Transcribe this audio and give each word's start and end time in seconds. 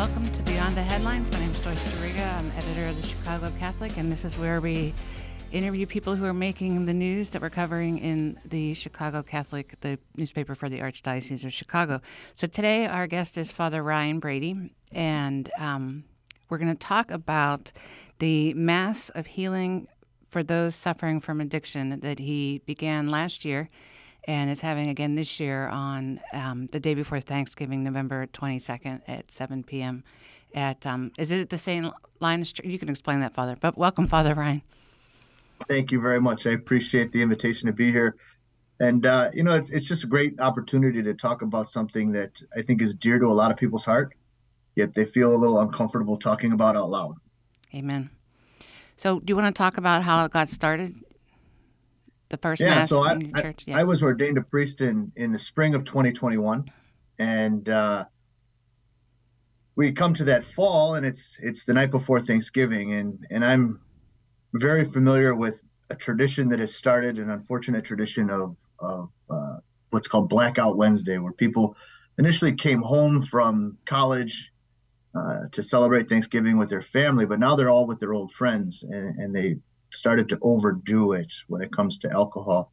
Welcome 0.00 0.32
to 0.32 0.42
Beyond 0.44 0.78
the 0.78 0.82
Headlines. 0.82 1.30
My 1.30 1.40
name 1.40 1.50
is 1.50 1.60
Joyce 1.60 1.86
Duriga. 1.92 2.38
I'm 2.38 2.50
editor 2.52 2.86
of 2.86 2.98
the 3.02 3.06
Chicago 3.06 3.52
Catholic, 3.58 3.98
and 3.98 4.10
this 4.10 4.24
is 4.24 4.38
where 4.38 4.58
we 4.58 4.94
interview 5.52 5.84
people 5.84 6.16
who 6.16 6.24
are 6.24 6.32
making 6.32 6.86
the 6.86 6.94
news 6.94 7.28
that 7.30 7.42
we're 7.42 7.50
covering 7.50 7.98
in 7.98 8.40
the 8.46 8.72
Chicago 8.72 9.22
Catholic, 9.22 9.78
the 9.82 9.98
newspaper 10.16 10.54
for 10.54 10.70
the 10.70 10.78
Archdiocese 10.78 11.44
of 11.44 11.52
Chicago. 11.52 12.00
So 12.32 12.46
today, 12.46 12.86
our 12.86 13.06
guest 13.06 13.36
is 13.36 13.52
Father 13.52 13.82
Ryan 13.82 14.20
Brady, 14.20 14.72
and 14.90 15.50
um, 15.58 16.04
we're 16.48 16.56
going 16.56 16.74
to 16.74 16.86
talk 16.86 17.10
about 17.10 17.70
the 18.20 18.54
Mass 18.54 19.10
of 19.10 19.26
Healing 19.26 19.86
for 20.30 20.42
those 20.42 20.74
suffering 20.74 21.20
from 21.20 21.42
addiction 21.42 22.00
that 22.00 22.20
he 22.20 22.62
began 22.64 23.06
last 23.10 23.44
year 23.44 23.68
and 24.24 24.50
is 24.50 24.60
having 24.60 24.88
again 24.88 25.14
this 25.14 25.40
year 25.40 25.68
on 25.68 26.20
um, 26.32 26.66
the 26.66 26.80
day 26.80 26.94
before 26.94 27.20
Thanksgiving, 27.20 27.82
November 27.82 28.26
22nd 28.26 29.02
at 29.08 29.30
7 29.30 29.64
p.m. 29.64 30.04
At 30.54 30.86
um, 30.86 31.12
is 31.18 31.30
it 31.30 31.50
the 31.50 31.58
same 31.58 31.90
line? 32.20 32.44
You 32.64 32.78
can 32.78 32.88
explain 32.88 33.20
that, 33.20 33.34
Father. 33.34 33.56
But 33.60 33.78
welcome, 33.78 34.06
Father 34.06 34.34
Ryan. 34.34 34.62
Thank 35.68 35.92
you 35.92 36.00
very 36.00 36.20
much. 36.20 36.46
I 36.46 36.50
appreciate 36.50 37.12
the 37.12 37.22
invitation 37.22 37.66
to 37.66 37.72
be 37.72 37.92
here, 37.92 38.16
and 38.80 39.04
uh, 39.06 39.30
you 39.32 39.42
know 39.42 39.54
it's 39.54 39.70
it's 39.70 39.86
just 39.86 40.04
a 40.04 40.06
great 40.06 40.40
opportunity 40.40 41.02
to 41.02 41.14
talk 41.14 41.42
about 41.42 41.68
something 41.68 42.10
that 42.12 42.42
I 42.56 42.62
think 42.62 42.82
is 42.82 42.94
dear 42.94 43.18
to 43.18 43.26
a 43.26 43.28
lot 43.28 43.50
of 43.50 43.56
people's 43.56 43.84
heart, 43.84 44.14
yet 44.74 44.94
they 44.94 45.04
feel 45.04 45.34
a 45.34 45.36
little 45.36 45.60
uncomfortable 45.60 46.16
talking 46.16 46.52
about 46.52 46.76
out 46.76 46.90
loud. 46.90 47.16
Amen. 47.74 48.10
So, 48.96 49.20
do 49.20 49.30
you 49.30 49.36
want 49.36 49.54
to 49.54 49.58
talk 49.58 49.76
about 49.76 50.02
how 50.02 50.24
it 50.24 50.32
got 50.32 50.48
started? 50.48 50.94
The 52.30 52.38
first 52.38 52.60
yeah, 52.60 52.70
mass 52.70 52.88
so 52.88 53.04
I, 53.04 53.14
in 53.14 53.20
your 53.20 53.42
church? 53.42 53.64
Yeah. 53.66 53.78
I, 53.78 53.84
was 53.84 54.02
ordained 54.02 54.38
a 54.38 54.42
priest 54.42 54.80
in 54.80 55.12
in 55.16 55.32
the 55.32 55.38
spring 55.38 55.74
of 55.74 55.84
2021, 55.84 56.70
and 57.18 57.68
uh, 57.68 58.04
we 59.76 59.92
come 59.92 60.14
to 60.14 60.24
that 60.24 60.44
fall, 60.44 60.94
and 60.94 61.04
it's 61.04 61.38
it's 61.42 61.64
the 61.64 61.74
night 61.74 61.90
before 61.90 62.20
Thanksgiving, 62.20 62.94
and 62.94 63.26
and 63.30 63.44
I'm 63.44 63.80
very 64.54 64.84
familiar 64.84 65.34
with 65.34 65.60
a 65.90 65.94
tradition 65.94 66.48
that 66.48 66.60
has 66.60 66.74
started, 66.74 67.18
an 67.18 67.30
unfortunate 67.30 67.84
tradition 67.84 68.30
of 68.30 68.56
of 68.78 69.10
uh, 69.28 69.56
what's 69.90 70.08
called 70.08 70.28
Blackout 70.28 70.76
Wednesday, 70.76 71.18
where 71.18 71.32
people 71.32 71.76
initially 72.18 72.54
came 72.54 72.80
home 72.80 73.22
from 73.22 73.76
college 73.86 74.52
uh, 75.14 75.48
to 75.52 75.62
celebrate 75.62 76.08
Thanksgiving 76.08 76.56
with 76.56 76.70
their 76.70 76.82
family, 76.82 77.26
but 77.26 77.40
now 77.40 77.56
they're 77.56 77.70
all 77.70 77.86
with 77.86 77.98
their 77.98 78.14
old 78.14 78.32
friends, 78.32 78.84
and, 78.84 79.18
and 79.18 79.34
they 79.34 79.56
started 79.92 80.28
to 80.28 80.38
overdo 80.42 81.12
it 81.12 81.32
when 81.48 81.62
it 81.62 81.72
comes 81.72 81.98
to 81.98 82.10
alcohol. 82.10 82.72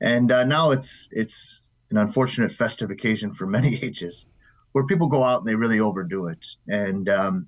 And 0.00 0.30
uh, 0.30 0.44
now 0.44 0.70
it's 0.70 1.08
it's 1.10 1.68
an 1.90 1.96
unfortunate 1.96 2.52
festive 2.52 2.90
occasion 2.90 3.34
for 3.34 3.46
many 3.46 3.76
ages, 3.82 4.26
where 4.72 4.86
people 4.86 5.08
go 5.08 5.24
out 5.24 5.40
and 5.40 5.48
they 5.48 5.54
really 5.54 5.80
overdo 5.80 6.28
it. 6.28 6.46
And 6.68 7.08
um, 7.08 7.46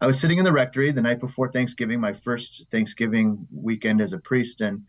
I 0.00 0.06
was 0.06 0.20
sitting 0.20 0.38
in 0.38 0.44
the 0.44 0.52
rectory 0.52 0.90
the 0.92 1.00
night 1.00 1.20
before 1.20 1.50
Thanksgiving, 1.50 2.00
my 2.00 2.12
first 2.12 2.66
Thanksgiving 2.70 3.46
weekend 3.52 4.00
as 4.00 4.12
a 4.12 4.18
priest, 4.18 4.60
and 4.60 4.82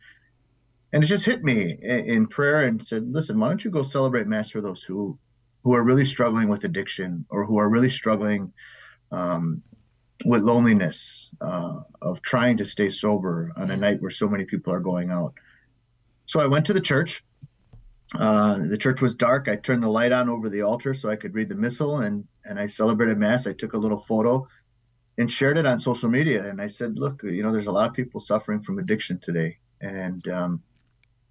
and 0.93 1.03
it 1.03 1.07
just 1.07 1.25
hit 1.25 1.43
me 1.43 1.77
in 1.81 2.27
prayer 2.27 2.63
and 2.63 2.85
said, 2.85 3.07
"Listen, 3.11 3.39
why 3.39 3.47
don't 3.47 3.63
you 3.63 3.71
go 3.71 3.83
celebrate 3.83 4.27
Mass 4.27 4.49
for 4.49 4.61
those 4.61 4.83
who 4.83 5.17
who 5.63 5.73
are 5.73 5.83
really 5.83 6.05
struggling 6.05 6.47
with 6.47 6.63
addiction 6.63 7.25
or 7.29 7.45
who 7.45 7.57
are 7.57 7.69
really 7.69 7.89
struggling 7.89 8.51
um, 9.11 9.61
with 10.25 10.43
loneliness 10.43 11.29
uh, 11.41 11.81
of 12.01 12.21
trying 12.21 12.57
to 12.57 12.65
stay 12.65 12.89
sober 12.89 13.51
on 13.55 13.71
a 13.71 13.77
night 13.77 14.01
where 14.01 14.11
so 14.11 14.27
many 14.27 14.45
people 14.45 14.73
are 14.73 14.79
going 14.79 15.11
out. 15.11 15.33
So 16.25 16.39
I 16.39 16.47
went 16.47 16.65
to 16.67 16.73
the 16.73 16.81
church. 16.81 17.23
Uh, 18.17 18.59
the 18.67 18.77
church 18.77 19.01
was 19.01 19.15
dark. 19.15 19.47
I 19.47 19.57
turned 19.57 19.83
the 19.83 19.89
light 19.89 20.11
on 20.11 20.29
over 20.29 20.49
the 20.49 20.61
altar 20.61 20.93
so 20.93 21.09
I 21.09 21.17
could 21.17 21.35
read 21.35 21.49
the 21.49 21.55
missal, 21.55 21.97
and 21.97 22.25
and 22.45 22.57
I 22.57 22.67
celebrated 22.67 23.17
mass. 23.17 23.47
I 23.47 23.53
took 23.53 23.73
a 23.73 23.77
little 23.77 23.99
photo 23.99 24.47
and 25.17 25.31
shared 25.31 25.57
it 25.57 25.65
on 25.65 25.77
social 25.77 26.09
media. 26.09 26.49
And 26.49 26.61
I 26.61 26.67
said, 26.67 26.97
"Look, 26.97 27.21
you 27.23 27.43
know, 27.43 27.51
there's 27.51 27.67
a 27.67 27.71
lot 27.71 27.89
of 27.89 27.95
people 27.95 28.21
suffering 28.21 28.61
from 28.61 28.79
addiction 28.79 29.19
today, 29.19 29.57
and 29.81 30.25
um, 30.29 30.63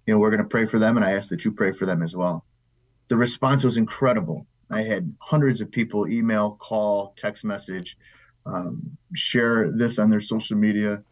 you 0.05 0.13
know, 0.13 0.19
we're 0.19 0.29
going 0.29 0.43
to 0.43 0.49
pray 0.49 0.67
for 0.67 0.77
them. 0.77 0.97
And 0.97 1.05
I 1.05 1.13
ask 1.13 1.29
that 1.29 1.45
you 1.45 1.51
pray 1.51 1.71
for 1.71 1.85
them 1.87 2.03
as 2.03 2.15
well." 2.15 2.45
The 3.07 3.17
response 3.17 3.63
was 3.63 3.77
incredible. 3.77 4.45
I 4.69 4.83
had 4.83 5.15
hundreds 5.19 5.61
of 5.61 5.71
people 5.71 6.07
email, 6.07 6.57
call, 6.59 7.13
text 7.17 7.43
message 7.43 7.97
um, 8.47 8.97
share 9.13 9.71
this 9.71 9.99
on 9.99 10.09
their 10.09 10.21
social 10.21 10.57
media. 10.57 11.03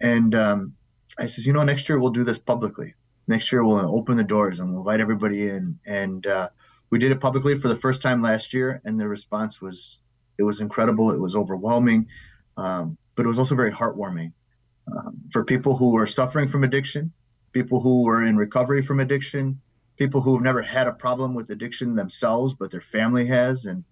And 0.00 0.34
um, 0.34 0.74
I 1.18 1.26
says, 1.26 1.46
you 1.46 1.52
know, 1.52 1.62
next 1.62 1.88
year 1.88 1.98
we'll 1.98 2.10
do 2.10 2.24
this 2.24 2.38
publicly. 2.38 2.94
Next 3.26 3.50
year 3.50 3.64
we'll 3.64 3.78
open 3.78 4.16
the 4.16 4.24
doors 4.24 4.60
and 4.60 4.70
we'll 4.70 4.80
invite 4.80 5.00
everybody 5.00 5.48
in. 5.48 5.78
And 5.86 6.26
uh, 6.26 6.48
we 6.90 6.98
did 6.98 7.12
it 7.12 7.20
publicly 7.20 7.58
for 7.58 7.68
the 7.68 7.76
first 7.76 8.02
time 8.02 8.22
last 8.22 8.52
year, 8.52 8.80
and 8.84 9.00
the 9.00 9.08
response 9.08 9.60
was 9.60 10.00
it 10.38 10.42
was 10.42 10.60
incredible. 10.60 11.10
It 11.10 11.20
was 11.20 11.34
overwhelming, 11.34 12.06
um, 12.56 12.96
but 13.14 13.24
it 13.24 13.28
was 13.28 13.38
also 13.38 13.54
very 13.54 13.72
heartwarming 13.72 14.32
um, 14.94 15.16
for 15.32 15.44
people 15.44 15.76
who 15.76 15.90
were 15.90 16.06
suffering 16.06 16.48
from 16.48 16.64
addiction, 16.64 17.12
people 17.52 17.80
who 17.80 18.02
were 18.02 18.24
in 18.24 18.36
recovery 18.36 18.82
from 18.82 19.00
addiction, 19.00 19.60
people 19.96 20.20
who 20.20 20.34
have 20.34 20.42
never 20.42 20.60
had 20.62 20.86
a 20.86 20.92
problem 20.92 21.34
with 21.34 21.50
addiction 21.50 21.96
themselves, 21.96 22.54
but 22.54 22.70
their 22.70 22.80
family 22.92 23.26
has, 23.26 23.64
and 23.64 23.84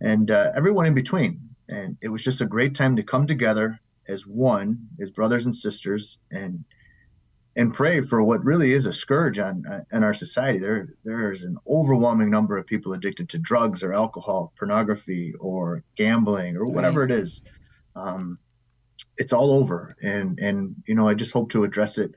and 0.00 0.30
uh, 0.30 0.52
everyone 0.54 0.86
in 0.86 0.94
between 0.94 1.40
and 1.68 1.96
it 2.00 2.08
was 2.08 2.22
just 2.22 2.40
a 2.40 2.46
great 2.46 2.74
time 2.74 2.96
to 2.96 3.02
come 3.02 3.26
together 3.26 3.80
as 4.08 4.26
one, 4.26 4.88
as 5.00 5.10
brothers 5.10 5.46
and 5.46 5.54
sisters, 5.54 6.18
and 6.30 6.64
and 7.56 7.72
pray 7.72 8.02
for 8.02 8.22
what 8.22 8.44
really 8.44 8.72
is 8.72 8.84
a 8.84 8.92
scourge 8.92 9.38
on 9.38 9.64
uh, 9.66 9.80
in 9.90 10.04
our 10.04 10.14
society. 10.14 10.58
There 10.58 10.88
there 11.04 11.32
is 11.32 11.42
an 11.42 11.56
overwhelming 11.68 12.30
number 12.30 12.56
of 12.56 12.66
people 12.66 12.92
addicted 12.92 13.28
to 13.30 13.38
drugs 13.38 13.82
or 13.82 13.92
alcohol, 13.92 14.52
pornography, 14.58 15.32
or 15.40 15.82
gambling, 15.96 16.56
or 16.56 16.66
whatever 16.66 17.00
right. 17.00 17.10
it 17.10 17.18
is. 17.18 17.42
Um, 17.94 18.38
it's 19.16 19.32
all 19.32 19.52
over, 19.52 19.96
and 20.02 20.38
and 20.38 20.76
you 20.86 20.94
know 20.94 21.08
I 21.08 21.14
just 21.14 21.32
hope 21.32 21.50
to 21.52 21.64
address 21.64 21.98
it 21.98 22.14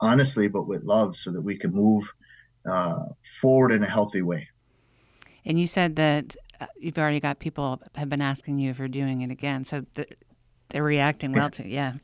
honestly, 0.00 0.48
but 0.48 0.66
with 0.66 0.84
love, 0.84 1.16
so 1.16 1.32
that 1.32 1.40
we 1.40 1.56
can 1.56 1.72
move 1.72 2.12
uh, 2.68 3.06
forward 3.40 3.72
in 3.72 3.82
a 3.82 3.88
healthy 3.88 4.22
way. 4.22 4.48
And 5.46 5.58
you 5.58 5.66
said 5.66 5.96
that 5.96 6.36
you've 6.78 6.98
already 6.98 7.20
got 7.20 7.38
people 7.38 7.80
have 7.94 8.08
been 8.08 8.22
asking 8.22 8.58
you 8.58 8.70
if 8.70 8.78
you're 8.78 8.88
doing 8.88 9.20
it 9.20 9.30
again, 9.30 9.64
so 9.64 9.84
they're 10.68 10.82
reacting 10.82 11.32
well 11.32 11.50
to 11.50 11.66
yeah. 11.66 11.94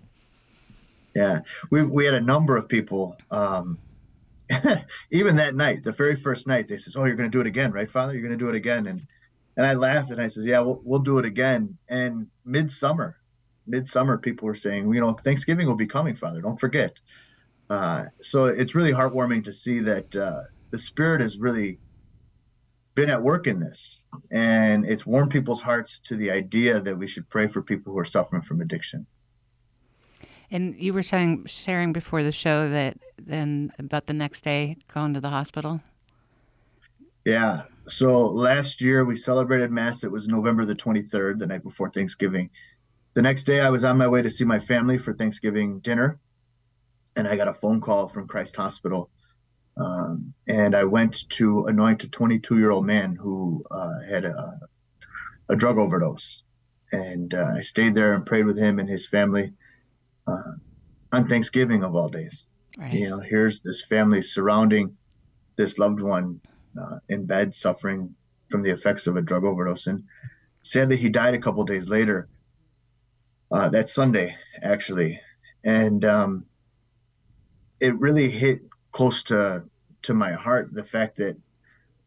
Yeah, 1.15 1.41
we 1.71 1.83
we 1.83 2.05
had 2.05 2.15
a 2.15 2.21
number 2.21 2.57
of 2.57 2.69
people. 2.69 3.17
Um, 3.31 3.79
even 5.11 5.37
that 5.37 5.55
night, 5.55 5.85
the 5.85 5.93
very 5.93 6.17
first 6.17 6.47
night, 6.47 6.69
they 6.69 6.79
says, 6.79 6.97
"Oh, 6.97 7.05
you're 7.05 7.17
going 7.17 7.31
to 7.31 7.37
do 7.37 7.41
it 7.41 7.47
again, 7.47 7.73
right, 7.73 7.91
Father? 7.91 8.13
You're 8.13 8.23
going 8.23 8.39
to 8.39 8.45
do 8.45 8.49
it 8.49 8.55
again." 8.55 8.87
And 8.87 9.07
and 9.57 9.67
I 9.67 9.75
laughed 9.75 10.11
and 10.11 10.21
I 10.21 10.29
said, 10.29 10.45
"Yeah, 10.45 10.61
we'll, 10.61 10.81
we'll 10.85 11.01
do 11.01 11.19
it 11.19 11.25
again." 11.25 11.77
And 11.89 12.29
midsummer, 12.45 13.17
midsummer, 13.67 14.19
people 14.19 14.47
were 14.47 14.55
saying, 14.55 14.93
"You 14.93 15.01
know, 15.01 15.13
Thanksgiving 15.15 15.67
will 15.67 15.75
be 15.75 15.87
coming, 15.87 16.17
Father. 16.17 16.41
Don't 16.41 16.61
forget." 16.61 16.95
Uh, 17.69 18.07
so 18.21 18.47
it's 18.47 18.75
really 18.75 18.93
heartwarming 18.93 19.45
to 19.45 19.53
see 19.53 19.79
that 19.81 20.15
uh, 20.17 20.43
the 20.71 20.79
Spirit 20.79 21.23
is 21.23 21.39
really 21.39 21.79
been 23.01 23.09
at 23.09 23.23
work 23.23 23.47
in 23.47 23.59
this 23.59 23.99
and 24.31 24.85
it's 24.85 25.07
warmed 25.07 25.31
people's 25.31 25.63
hearts 25.63 25.99
to 26.01 26.17
the 26.17 26.31
idea 26.31 26.79
that 26.79 26.99
we 26.99 27.07
should 27.07 27.27
pray 27.31 27.47
for 27.47 27.63
people 27.63 27.91
who 27.95 27.99
are 27.99 28.05
suffering 28.05 28.43
from 28.43 28.61
addiction. 28.61 29.07
And 30.51 30.79
you 30.79 30.93
were 30.93 31.03
saying 31.03 31.47
sharing 31.47 31.95
before 31.95 32.23
the 32.23 32.33
show 32.33 32.69
that 32.69 32.99
then 33.19 33.73
about 33.79 34.07
the 34.07 34.13
next 34.13 34.43
day 34.43 34.77
going 34.93 35.15
to 35.15 35.21
the 35.21 35.31
hospital? 35.31 35.81
Yeah. 37.25 37.63
So 37.89 38.27
last 38.27 38.83
year 38.83 39.07
we 39.07 39.17
celebrated 39.17 39.71
mass. 39.71 40.05
It 40.05 40.13
was 40.13 40.29
november 40.29 40.67
the 40.67 40.75
23rd 40.75 41.39
the 41.39 41.47
night 41.47 41.63
before 41.63 41.89
thanksgiving. 41.89 42.51
The 43.15 43.23
next 43.23 43.45
day 43.45 43.61
i 43.61 43.71
was 43.71 43.83
on 43.83 43.97
my 43.97 44.09
way 44.09 44.21
to 44.21 44.31
see 44.31 44.45
my 44.45 44.61
family 44.61 44.99
for 44.99 45.15
thanksgiving 45.15 45.81
dinner 45.81 46.21
and 47.17 47.27
i 47.27 47.35
got 47.35 47.49
a 47.49 47.55
phone 47.55 47.81
call 47.81 48.09
from 48.09 48.29
christ 48.29 48.55
hospital 48.55 49.11
Um, 49.77 50.35
and 50.47 50.75
I 50.75 50.85
went 50.85 51.29
to 51.31 51.67
anoint 51.67 52.05
a 52.05 52.09
22 52.09 52.59
year 52.59 52.71
old 52.71 52.87
man 52.87 53.17
who 53.17 53.65
uh, 53.71 54.01
had 54.09 54.25
a, 54.25 54.59
a, 55.49 55.57
drug 55.57 55.79
overdose. 55.79 56.43
And 56.93 57.33
uh, 57.33 57.53
I 57.57 57.61
stayed 57.63 57.95
there 57.95 58.15
and 58.15 58.27
prayed 58.27 58.47
with 58.47 58.59
him 58.59 58.79
and 58.79 58.89
his 58.89 59.07
family 59.07 59.53
uh, 60.27 60.53
on 61.13 61.29
Thanksgiving 61.29 61.85
of 61.85 61.95
all 61.95 62.09
days. 62.09 62.47
Right. 62.79 62.93
You 62.93 63.09
know, 63.09 63.21
here's 63.21 63.61
this 63.61 63.85
family 63.85 64.23
surrounding 64.23 64.97
this 65.57 65.79
loved 65.79 66.01
one 66.01 66.41
uh, 66.81 66.99
in 67.09 67.27
bed 67.27 67.55
suffering 67.55 68.15
from 68.51 68.63
the 68.63 68.71
effects 68.71 69.07
of 69.07 69.17
a 69.17 69.23
drug 69.23 69.45
overdose. 69.45 69.87
And 69.87 70.05
sadly, 70.63 70.97
he 70.97 71.09
died 71.09 71.35
a 71.35 71.41
couple 71.41 71.65
days 71.65 71.89
later. 71.89 72.29
Uh, 73.53 73.69
that 73.69 73.91
Sunday, 73.91 74.37
actually, 74.63 75.21
and 75.65 76.05
um, 76.05 76.47
it 77.81 77.99
really 77.99 78.31
hit 78.31 78.61
close 78.93 79.23
to 79.25 79.65
to 80.03 80.15
my 80.15 80.33
heart 80.33 80.73
the 80.73 80.85
fact 80.85 81.17
that 81.17 81.37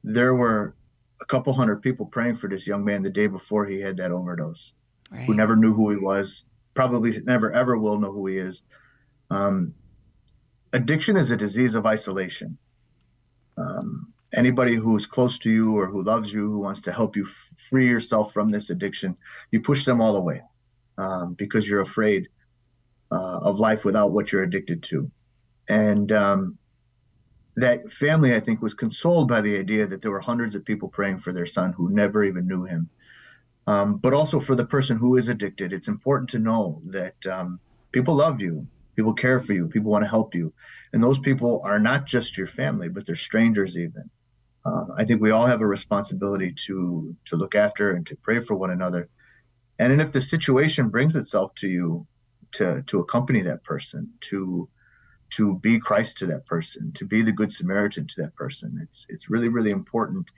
there 0.04 0.34
were 0.34 0.76
a 1.22 1.26
couple 1.26 1.54
hundred 1.54 1.82
people 1.82 2.06
praying 2.06 2.36
for 2.36 2.50
this 2.50 2.68
young 2.68 2.84
man 2.84 3.04
the 3.04 3.10
day 3.10 3.28
before 3.28 3.66
he 3.66 3.80
had 3.80 3.98
that 3.98 4.12
overdose, 4.12 4.74
right. 5.12 5.26
who 5.26 5.34
never 5.34 5.56
knew 5.56 5.74
who 5.74 5.90
he 5.90 5.98
was, 5.98 6.44
probably 6.74 7.20
never 7.22 7.52
ever 7.54 7.78
will 7.78 8.00
know 8.00 8.12
who 8.12 8.28
he 8.28 8.38
is. 8.38 8.64
Um, 9.30 9.74
addiction 10.74 11.16
is 11.16 11.32
a 11.32 11.38
disease 11.38 11.76
of 11.76 11.86
isolation. 11.86 12.58
Um, 13.58 14.12
anybody 14.34 14.76
who's 14.76 15.06
close 15.06 15.38
to 15.40 15.52
you 15.52 15.78
or 15.78 15.88
who 15.88 16.04
loves 16.04 16.34
you, 16.34 16.50
who 16.50 16.60
wants 16.60 16.82
to 16.82 16.92
help 16.92 17.16
you 17.16 17.26
f- 17.26 17.50
free 17.70 17.88
yourself 17.88 18.34
from 18.34 18.50
this 18.50 18.70
addiction, 18.70 19.16
you 19.52 19.62
push 19.62 19.86
them 19.86 20.02
all 20.02 20.16
away 20.16 20.42
um, 20.98 21.36
because 21.36 21.68
you're 21.68 21.82
afraid 21.82 22.28
uh, 23.12 23.38
of 23.38 23.60
life 23.60 23.86
without 23.86 24.12
what 24.12 24.32
you're 24.32 24.44
addicted 24.44 24.84
to. 24.84 25.10
And 25.70 26.12
um, 26.12 26.58
that 27.56 27.92
family, 27.94 28.36
I 28.36 28.40
think, 28.40 28.62
was 28.62 28.74
consoled 28.74 29.28
by 29.28 29.42
the 29.42 29.58
idea 29.58 29.86
that 29.88 30.02
there 30.02 30.12
were 30.12 30.20
hundreds 30.20 30.56
of 30.56 30.66
people 30.66 30.90
praying 30.90 31.20
for 31.20 31.34
their 31.34 31.46
son 31.46 31.74
who 31.74 31.90
never 31.90 32.24
even 32.24 32.48
knew 32.48 32.64
him. 32.64 32.90
Um, 33.68 33.98
but 33.98 34.14
also 34.14 34.40
for 34.40 34.56
the 34.56 34.66
person 34.66 34.98
who 34.98 35.16
is 35.16 35.30
addicted, 35.30 35.72
it's 35.72 35.88
important 35.88 36.32
to 36.32 36.40
know 36.40 36.82
that 36.88 37.16
um, 37.28 37.60
people 37.92 38.16
love 38.16 38.42
you, 38.42 38.68
people 38.96 39.14
care 39.14 39.40
for 39.40 39.54
you, 39.54 39.68
people 39.68 39.92
want 39.92 40.04
to 40.04 40.10
help 40.10 40.36
you. 40.36 40.54
And 40.92 41.02
those 41.02 41.20
people 41.20 41.62
are 41.64 41.80
not 41.80 42.06
just 42.06 42.38
your 42.38 42.48
family, 42.48 42.90
but 42.90 43.06
they're 43.06 43.16
strangers 43.16 43.78
even. 43.78 44.10
Uh, 44.66 44.86
I 44.98 45.06
think 45.06 45.22
we 45.22 45.32
all 45.32 45.46
have 45.46 45.62
a 45.62 45.68
responsibility 45.68 46.54
to 46.66 47.16
to 47.26 47.36
look 47.36 47.56
after 47.56 47.92
and 47.92 48.08
to 48.08 48.16
pray 48.16 48.40
for 48.40 48.56
one 48.56 48.72
another. 48.72 49.10
And 49.78 49.92
then 49.92 50.00
if 50.00 50.12
the 50.12 50.22
situation 50.22 50.90
brings 50.90 51.16
itself 51.16 51.54
to 51.56 51.68
you, 51.68 52.08
to 52.54 52.84
to 52.84 53.00
accompany 53.00 53.42
that 53.44 53.64
person, 53.64 54.14
to 54.22 54.70
to 55.36 55.56
be 55.56 55.80
Christ 55.80 56.18
to 56.20 56.26
that 56.28 56.46
person, 56.46 56.92
to 56.94 57.06
be 57.06 57.22
the 57.22 57.32
good 57.32 57.52
Samaritan 57.52 58.08
to 58.08 58.22
that 58.22 58.36
person. 58.36 58.80
It's 58.82 59.06
it's 59.10 59.30
really 59.30 59.50
really 59.50 59.72
important 59.72 60.30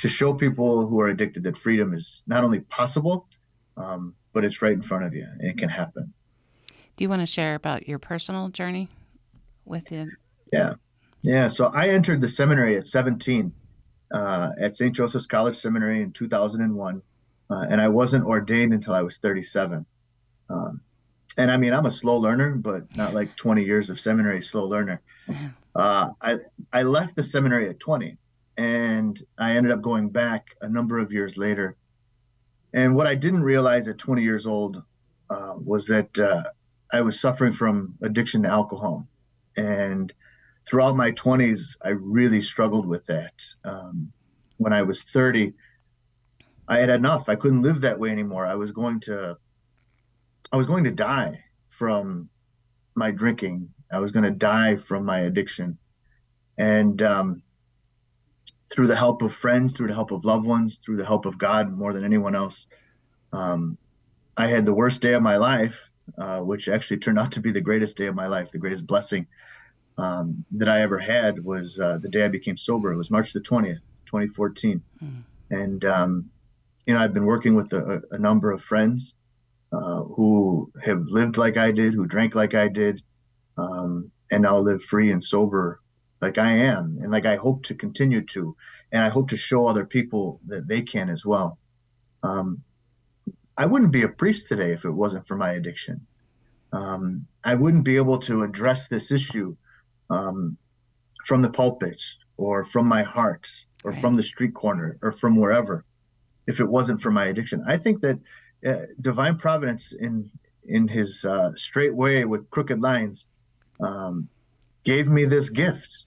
to 0.00 0.08
show 0.08 0.32
people 0.34 0.86
who 0.86 1.00
are 1.00 1.08
addicted 1.08 1.44
that 1.44 1.58
freedom 1.58 1.92
is 1.92 2.22
not 2.26 2.42
only 2.42 2.60
possible, 2.60 3.28
um, 3.76 4.14
but 4.32 4.44
it's 4.44 4.62
right 4.62 4.72
in 4.72 4.82
front 4.82 5.04
of 5.04 5.14
you 5.14 5.26
and 5.30 5.42
it 5.42 5.58
can 5.58 5.68
happen. 5.68 6.12
Do 6.96 7.04
you 7.04 7.08
want 7.08 7.22
to 7.22 7.26
share 7.26 7.54
about 7.54 7.88
your 7.88 7.98
personal 7.98 8.48
journey 8.48 8.88
with 9.64 9.92
you? 9.92 10.10
Yeah, 10.52 10.74
yeah. 11.22 11.48
So 11.48 11.66
I 11.66 11.88
entered 11.88 12.20
the 12.20 12.28
seminary 12.28 12.76
at 12.76 12.86
17 12.86 13.52
uh, 14.12 14.50
at 14.60 14.76
St. 14.76 14.94
Joseph's 14.94 15.26
College 15.26 15.56
Seminary 15.56 16.02
in 16.02 16.12
2001, 16.12 17.02
uh, 17.50 17.66
and 17.70 17.80
I 17.80 17.88
wasn't 17.88 18.24
ordained 18.24 18.72
until 18.72 18.94
I 18.94 19.02
was 19.02 19.18
37. 19.18 19.86
Um, 20.48 20.80
and 21.36 21.50
I 21.50 21.56
mean, 21.56 21.72
I'm 21.72 21.86
a 21.86 21.90
slow 21.90 22.16
learner, 22.16 22.54
but 22.56 22.96
not 22.96 23.14
like 23.14 23.36
20 23.36 23.64
years 23.64 23.90
of 23.90 24.00
seminary 24.00 24.42
slow 24.42 24.64
learner. 24.66 25.00
Uh, 25.74 26.10
I 26.20 26.38
I 26.72 26.82
left 26.82 27.14
the 27.16 27.22
seminary 27.22 27.68
at 27.68 27.78
20, 27.78 28.16
and 28.56 29.22
I 29.38 29.56
ended 29.56 29.72
up 29.72 29.82
going 29.82 30.10
back 30.10 30.56
a 30.60 30.68
number 30.68 30.98
of 30.98 31.12
years 31.12 31.36
later. 31.36 31.76
And 32.72 32.94
what 32.94 33.06
I 33.06 33.14
didn't 33.14 33.42
realize 33.42 33.88
at 33.88 33.98
20 33.98 34.22
years 34.22 34.46
old 34.46 34.82
uh, 35.28 35.54
was 35.56 35.86
that 35.86 36.16
uh, 36.18 36.44
I 36.92 37.00
was 37.00 37.20
suffering 37.20 37.52
from 37.52 37.94
addiction 38.02 38.42
to 38.42 38.48
alcohol, 38.48 39.06
and 39.56 40.12
throughout 40.66 40.96
my 40.96 41.12
20s, 41.12 41.76
I 41.84 41.90
really 41.90 42.42
struggled 42.42 42.86
with 42.86 43.06
that. 43.06 43.34
Um, 43.64 44.12
when 44.58 44.72
I 44.72 44.82
was 44.82 45.02
30, 45.02 45.52
I 46.68 46.78
had 46.78 46.90
enough. 46.90 47.28
I 47.28 47.34
couldn't 47.34 47.62
live 47.62 47.80
that 47.80 47.98
way 47.98 48.10
anymore. 48.10 48.46
I 48.46 48.54
was 48.54 48.72
going 48.72 49.00
to 49.00 49.36
I 50.52 50.56
was 50.56 50.66
going 50.66 50.84
to 50.84 50.90
die 50.90 51.44
from 51.68 52.28
my 52.94 53.10
drinking. 53.10 53.68
I 53.92 53.98
was 53.98 54.10
going 54.10 54.24
to 54.24 54.30
die 54.30 54.76
from 54.76 55.04
my 55.04 55.20
addiction. 55.20 55.78
And 56.58 57.00
um, 57.02 57.42
through 58.70 58.88
the 58.88 58.96
help 58.96 59.22
of 59.22 59.32
friends, 59.32 59.72
through 59.72 59.88
the 59.88 59.94
help 59.94 60.10
of 60.10 60.24
loved 60.24 60.46
ones, 60.46 60.80
through 60.84 60.96
the 60.96 61.06
help 61.06 61.24
of 61.24 61.38
God 61.38 61.72
more 61.72 61.92
than 61.92 62.04
anyone 62.04 62.34
else, 62.34 62.66
um, 63.32 63.78
I 64.36 64.48
had 64.48 64.66
the 64.66 64.74
worst 64.74 65.02
day 65.02 65.12
of 65.12 65.22
my 65.22 65.36
life, 65.36 65.78
uh, 66.18 66.40
which 66.40 66.68
actually 66.68 66.98
turned 66.98 67.18
out 67.18 67.32
to 67.32 67.40
be 67.40 67.52
the 67.52 67.60
greatest 67.60 67.96
day 67.96 68.06
of 68.06 68.14
my 68.14 68.26
life. 68.26 68.50
The 68.50 68.58
greatest 68.58 68.86
blessing 68.86 69.26
um, 69.98 70.44
that 70.52 70.68
I 70.68 70.82
ever 70.82 70.98
had 70.98 71.44
was 71.44 71.78
uh, 71.78 71.98
the 71.98 72.08
day 72.08 72.24
I 72.24 72.28
became 72.28 72.56
sober. 72.56 72.92
It 72.92 72.96
was 72.96 73.10
March 73.10 73.32
the 73.32 73.40
20th, 73.40 73.80
2014. 74.06 74.82
Mm. 75.02 75.22
And, 75.50 75.84
um, 75.84 76.30
you 76.86 76.94
know, 76.94 77.00
I've 77.00 77.14
been 77.14 77.26
working 77.26 77.54
with 77.54 77.72
a, 77.72 78.02
a 78.10 78.18
number 78.18 78.50
of 78.50 78.62
friends 78.62 79.14
uh, 79.72 80.02
who 80.02 80.70
have 80.82 81.02
lived 81.06 81.36
like 81.36 81.56
I 81.56 81.70
did, 81.70 81.94
who 81.94 82.06
drank 82.06 82.34
like 82.34 82.54
I 82.54 82.68
did, 82.68 83.02
um, 83.56 84.10
and 84.30 84.42
now 84.42 84.58
live 84.58 84.82
free 84.82 85.10
and 85.10 85.22
sober 85.22 85.80
like 86.20 86.38
I 86.38 86.50
am, 86.50 86.98
and 87.00 87.10
like 87.10 87.26
I 87.26 87.36
hope 87.36 87.64
to 87.64 87.74
continue 87.74 88.22
to, 88.26 88.56
and 88.92 89.02
I 89.02 89.08
hope 89.08 89.28
to 89.30 89.36
show 89.36 89.66
other 89.66 89.84
people 89.84 90.40
that 90.46 90.68
they 90.68 90.82
can 90.82 91.08
as 91.08 91.24
well. 91.24 91.58
Um, 92.22 92.62
I 93.56 93.66
wouldn't 93.66 93.92
be 93.92 94.02
a 94.02 94.08
priest 94.08 94.48
today 94.48 94.72
if 94.72 94.84
it 94.84 94.90
wasn't 94.90 95.26
for 95.26 95.36
my 95.36 95.52
addiction. 95.52 96.06
Um, 96.72 97.26
I 97.44 97.54
wouldn't 97.54 97.84
be 97.84 97.96
able 97.96 98.18
to 98.20 98.42
address 98.42 98.88
this 98.88 99.10
issue 99.10 99.56
um, 100.08 100.56
from 101.26 101.42
the 101.42 101.50
pulpit 101.50 102.02
or 102.36 102.64
from 102.64 102.86
my 102.86 103.02
heart 103.02 103.48
or 103.84 103.92
right. 103.92 104.00
from 104.00 104.16
the 104.16 104.22
street 104.22 104.54
corner 104.54 104.98
or 105.02 105.12
from 105.12 105.36
wherever 105.36 105.84
if 106.46 106.60
it 106.60 106.68
wasn't 106.68 107.02
for 107.02 107.10
my 107.10 107.26
addiction. 107.26 107.62
I 107.66 107.76
think 107.76 108.00
that 108.00 108.18
uh, 108.66 108.86
divine 109.00 109.36
providence 109.38 109.92
in 109.92 110.30
in 110.64 110.86
his 110.86 111.24
uh, 111.24 111.50
straight 111.56 111.94
way 111.94 112.24
with 112.24 112.48
crooked 112.50 112.80
lines 112.80 113.26
um, 113.80 114.28
gave 114.84 115.08
me 115.08 115.24
this 115.24 115.48
gift. 115.48 116.04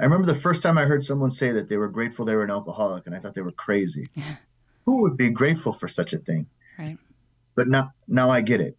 I 0.00 0.04
remember 0.04 0.26
the 0.26 0.38
first 0.38 0.62
time 0.62 0.78
I 0.78 0.84
heard 0.84 1.04
someone 1.04 1.30
say 1.30 1.52
that 1.52 1.68
they 1.68 1.76
were 1.76 1.88
grateful 1.88 2.24
they 2.24 2.34
were 2.34 2.44
an 2.44 2.50
alcoholic, 2.50 3.06
and 3.06 3.14
I 3.14 3.18
thought 3.18 3.34
they 3.34 3.42
were 3.42 3.52
crazy. 3.52 4.08
Who 4.86 5.02
would 5.02 5.16
be 5.16 5.30
grateful 5.30 5.72
for 5.72 5.88
such 5.88 6.12
a 6.12 6.18
thing? 6.18 6.46
Right. 6.78 6.98
But 7.54 7.68
now, 7.68 7.92
now 8.08 8.30
I 8.30 8.40
get 8.40 8.60
it. 8.60 8.76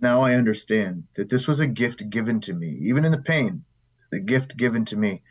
Now 0.00 0.22
I 0.22 0.34
understand 0.34 1.04
that 1.14 1.28
this 1.28 1.46
was 1.46 1.60
a 1.60 1.66
gift 1.66 2.08
given 2.10 2.40
to 2.42 2.54
me, 2.54 2.78
even 2.82 3.04
in 3.04 3.12
the 3.12 3.18
pain, 3.18 3.64
the 4.10 4.20
gift 4.20 4.56
given 4.56 4.84
to 4.86 4.96
me 4.96 5.22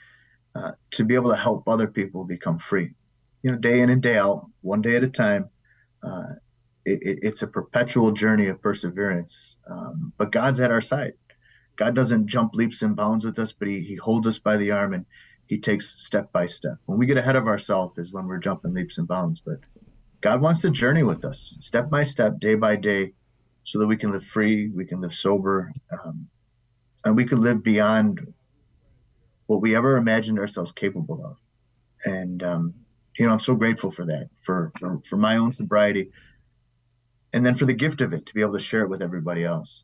uh, 0.56 0.72
to 0.92 1.04
be 1.04 1.16
able 1.16 1.32
to 1.32 1.36
help 1.36 1.68
other 1.68 1.88
people 1.88 2.24
become 2.24 2.60
free. 2.60 2.94
You 3.44 3.52
know, 3.52 3.58
day 3.58 3.82
in 3.82 3.90
and 3.90 4.02
day 4.02 4.18
out, 4.18 4.48
one 4.62 4.82
day 4.82 4.96
at 4.96 5.04
a 5.04 5.10
time. 5.10 5.50
Uh, 6.02 6.36
it, 6.88 7.20
it's 7.22 7.42
a 7.42 7.48
perpetual 7.48 8.12
journey 8.12 8.48
of 8.48 8.62
perseverance. 8.62 9.58
Um, 9.70 10.14
but 10.18 10.32
God's 10.32 10.60
at 10.60 10.72
our 10.72 10.82
side. 10.82 11.14
God 11.76 11.96
doesn't 11.96 12.28
jump 12.28 12.56
leaps 12.56 12.82
and 12.82 12.96
bounds 12.96 13.24
with 13.24 13.38
us, 13.38 13.52
but 13.52 13.68
he, 13.68 13.82
he 13.82 13.96
holds 13.96 14.26
us 14.28 14.40
by 14.40 14.58
the 14.58 14.72
arm 14.72 14.94
and 14.94 15.06
he 15.46 15.60
takes 15.60 16.04
step 16.04 16.32
by 16.32 16.48
step. 16.48 16.78
When 16.86 16.98
we 16.98 17.06
get 17.06 17.18
ahead 17.18 17.36
of 17.36 17.48
ourselves 17.48 17.98
is 17.98 18.12
when 18.12 18.26
we're 18.26 18.40
jumping 18.40 18.74
leaps 18.74 18.98
and 18.98 19.08
bounds. 19.08 19.42
But 19.42 19.60
God 20.22 20.42
wants 20.42 20.62
to 20.62 20.72
journey 20.72 21.04
with 21.04 21.24
us 21.24 21.56
step 21.60 21.90
by 21.90 22.04
step, 22.04 22.40
day 22.40 22.56
by 22.56 22.76
day, 22.76 23.14
so 23.64 23.80
that 23.80 23.88
we 23.88 23.98
can 23.98 24.12
live 24.12 24.26
free, 24.26 24.70
we 24.70 24.86
can 24.86 25.02
live 25.02 25.14
sober, 25.14 25.72
um, 25.92 26.28
and 27.06 27.16
we 27.16 27.26
can 27.26 27.42
live 27.42 27.64
beyond 27.64 28.34
what 29.46 29.62
we 29.62 29.76
ever 29.76 29.98
imagined 29.98 30.40
ourselves 30.40 30.72
capable 30.72 31.24
of. 31.26 31.38
And 32.06 32.44
um, 32.44 32.74
you 33.18 33.26
know, 33.26 33.34
I'm 33.34 33.40
so 33.40 33.56
grateful 33.56 33.92
for 33.92 34.06
that, 34.06 34.30
for, 34.44 34.72
for 34.80 35.02
for 35.10 35.18
my 35.18 35.38
own 35.38 35.52
sobriety, 35.52 36.12
and 37.38 37.46
then 37.46 37.54
for 37.54 37.66
the 37.66 37.74
gift 37.74 38.02
of 38.02 38.14
it 38.14 38.26
to 38.26 38.34
be 38.34 38.42
able 38.42 38.54
to 38.54 38.60
share 38.60 38.82
it 38.82 38.90
with 38.90 39.04
everybody 39.04 39.44
else 39.44 39.84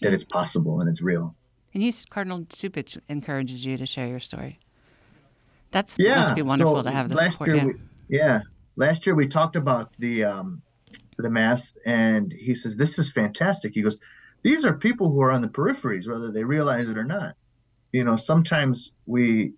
that 0.00 0.12
it's 0.12 0.22
possible 0.22 0.80
and 0.80 0.88
it's 0.88 1.02
real. 1.02 1.34
And 1.74 1.82
you 1.82 1.90
said 1.90 2.10
Cardinal 2.10 2.42
Cupich 2.42 2.96
encourages 3.08 3.66
you 3.66 3.76
to 3.76 3.86
share 3.86 4.06
your 4.06 4.20
story. 4.20 4.60
That's 5.72 5.98
yeah, 5.98 6.20
must 6.20 6.36
be 6.36 6.42
wonderful 6.42 6.76
so 6.76 6.82
to 6.84 6.90
have 6.92 7.08
the 7.08 7.16
last 7.16 7.32
support. 7.32 7.48
Year 7.48 7.56
yeah. 7.56 7.64
We, 7.64 7.74
yeah, 8.08 8.40
last 8.76 9.04
year 9.04 9.16
we 9.16 9.26
talked 9.26 9.56
about 9.56 9.92
the 9.98 10.24
um, 10.24 10.62
the 11.18 11.28
mass, 11.28 11.74
and 11.84 12.32
he 12.32 12.54
says 12.54 12.76
this 12.76 13.00
is 13.00 13.10
fantastic. 13.10 13.74
He 13.74 13.82
goes, 13.82 13.98
these 14.42 14.64
are 14.64 14.74
people 14.74 15.10
who 15.10 15.20
are 15.22 15.32
on 15.32 15.42
the 15.42 15.48
peripheries, 15.48 16.08
whether 16.08 16.30
they 16.30 16.44
realize 16.44 16.88
it 16.88 16.96
or 16.96 17.04
not. 17.04 17.34
You 17.92 18.04
know, 18.04 18.14
sometimes 18.14 18.92
we 19.06 19.54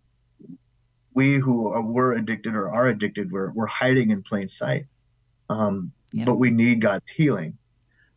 we 1.13 1.35
who 1.35 1.69
are, 1.69 1.83
were 1.83 2.15
addicted 2.15 2.55
or 2.55 2.71
are 2.71 2.87
addicted, 2.87 3.31
we're, 3.31 3.51
we're 3.51 3.67
hiding 3.67 4.11
in 4.11 4.23
plain 4.23 4.49
sight. 4.49 4.87
Um, 5.51 5.93
yeah. 6.13 6.25
but 6.25 6.37
we 6.37 6.51
need 6.51 6.81
God's 6.81 7.11
healing. 7.11 7.57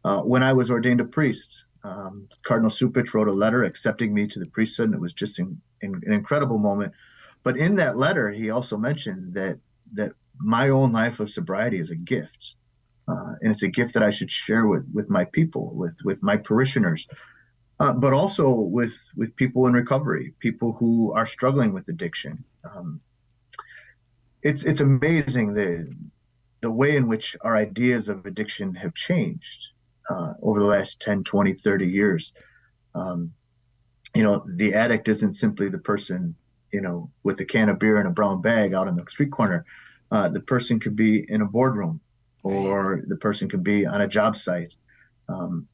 Uh, 0.03 0.21
when 0.21 0.43
I 0.43 0.53
was 0.53 0.71
ordained 0.71 1.01
a 1.01 1.05
priest, 1.05 1.63
um, 1.83 2.27
Cardinal 2.43 2.71
Cupich 2.71 3.13
wrote 3.13 3.27
a 3.27 3.33
letter 3.33 3.63
accepting 3.63 4.13
me 4.13 4.27
to 4.27 4.39
the 4.39 4.47
priesthood, 4.47 4.87
and 4.87 4.95
it 4.95 5.01
was 5.01 5.13
just 5.13 5.39
in, 5.39 5.59
an 5.81 6.01
incredible 6.05 6.57
moment. 6.57 6.93
But 7.43 7.57
in 7.57 7.75
that 7.77 7.97
letter, 7.97 8.31
he 8.31 8.49
also 8.49 8.77
mentioned 8.77 9.33
that 9.33 9.59
that 9.93 10.13
my 10.37 10.69
own 10.69 10.91
life 10.91 11.19
of 11.19 11.29
sobriety 11.29 11.79
is 11.79 11.91
a 11.91 11.95
gift, 11.95 12.55
uh, 13.07 13.33
and 13.41 13.51
it's 13.51 13.63
a 13.63 13.67
gift 13.67 13.93
that 13.93 14.03
I 14.03 14.11
should 14.11 14.31
share 14.31 14.67
with 14.67 14.87
with 14.93 15.09
my 15.09 15.25
people, 15.25 15.71
with 15.73 15.97
with 16.03 16.21
my 16.21 16.37
parishioners, 16.37 17.07
uh, 17.79 17.93
but 17.93 18.13
also 18.13 18.51
with 18.51 18.95
with 19.15 19.35
people 19.35 19.65
in 19.67 19.73
recovery, 19.73 20.33
people 20.39 20.73
who 20.73 21.13
are 21.13 21.25
struggling 21.25 21.73
with 21.73 21.87
addiction. 21.89 22.43
Um, 22.63 23.01
it's 24.43 24.63
it's 24.63 24.81
amazing 24.81 25.53
the 25.53 25.91
the 26.61 26.71
way 26.71 26.95
in 26.95 27.07
which 27.07 27.35
our 27.41 27.55
ideas 27.55 28.07
of 28.07 28.25
addiction 28.25 28.73
have 28.75 28.93
changed 28.93 29.69
uh, 30.09 30.33
over 30.41 30.59
the 30.59 30.65
last 30.65 31.01
10 31.01 31.23
20 31.23 31.53
30 31.53 31.87
years. 31.87 32.33
Um, 32.95 33.33
you 34.15 34.23
know 34.23 34.45
the 34.55 34.73
addict 34.73 35.07
isn't 35.07 35.35
simply 35.35 35.69
the 35.69 35.79
person 35.79 36.35
you 36.71 36.81
know 36.81 37.09
with 37.23 37.39
a 37.39 37.45
can 37.45 37.69
of 37.69 37.79
beer 37.79 37.97
and 37.97 38.07
a 38.07 38.11
brown 38.11 38.41
bag 38.41 38.73
out 38.73 38.87
on 38.87 38.95
the 38.95 39.05
street 39.09 39.31
corner. 39.31 39.65
Uh, 40.11 40.29
the 40.29 40.41
person 40.41 40.79
could 40.79 40.95
be 40.95 41.25
in 41.31 41.41
a 41.41 41.45
boardroom 41.45 42.01
or 42.43 43.03
the 43.07 43.15
person 43.15 43.49
could 43.49 43.63
be 43.63 43.85
on 43.85 44.01
a 44.01 44.07
job 44.07 44.35
site. 44.35 44.75
Um, 45.29 45.67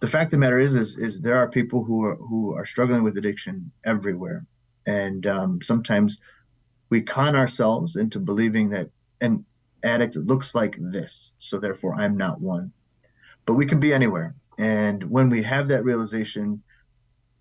the 0.00 0.08
fact 0.08 0.26
of 0.26 0.30
the 0.32 0.38
matter 0.38 0.60
is, 0.60 0.74
is 0.74 0.96
is 0.98 1.20
there 1.20 1.36
are 1.36 1.48
people 1.48 1.82
who 1.82 2.04
are 2.04 2.16
who 2.16 2.54
are 2.54 2.66
struggling 2.66 3.02
with 3.02 3.18
addiction 3.18 3.70
everywhere. 3.84 4.44
And 4.86 5.26
um, 5.26 5.60
sometimes 5.62 6.18
we 6.90 7.02
con 7.02 7.34
ourselves 7.34 7.96
into 7.96 8.20
believing 8.20 8.70
that 8.70 8.90
an 9.20 9.44
addict 9.86 10.16
looks 10.16 10.54
like 10.54 10.76
this, 10.78 11.32
so 11.38 11.58
therefore 11.58 11.94
I'm 11.94 12.16
not 12.16 12.40
one. 12.40 12.72
But 13.46 13.54
we 13.54 13.66
can 13.66 13.80
be 13.80 13.92
anywhere, 13.92 14.34
and 14.58 15.02
when 15.04 15.30
we 15.30 15.42
have 15.42 15.68
that 15.68 15.84
realization, 15.84 16.62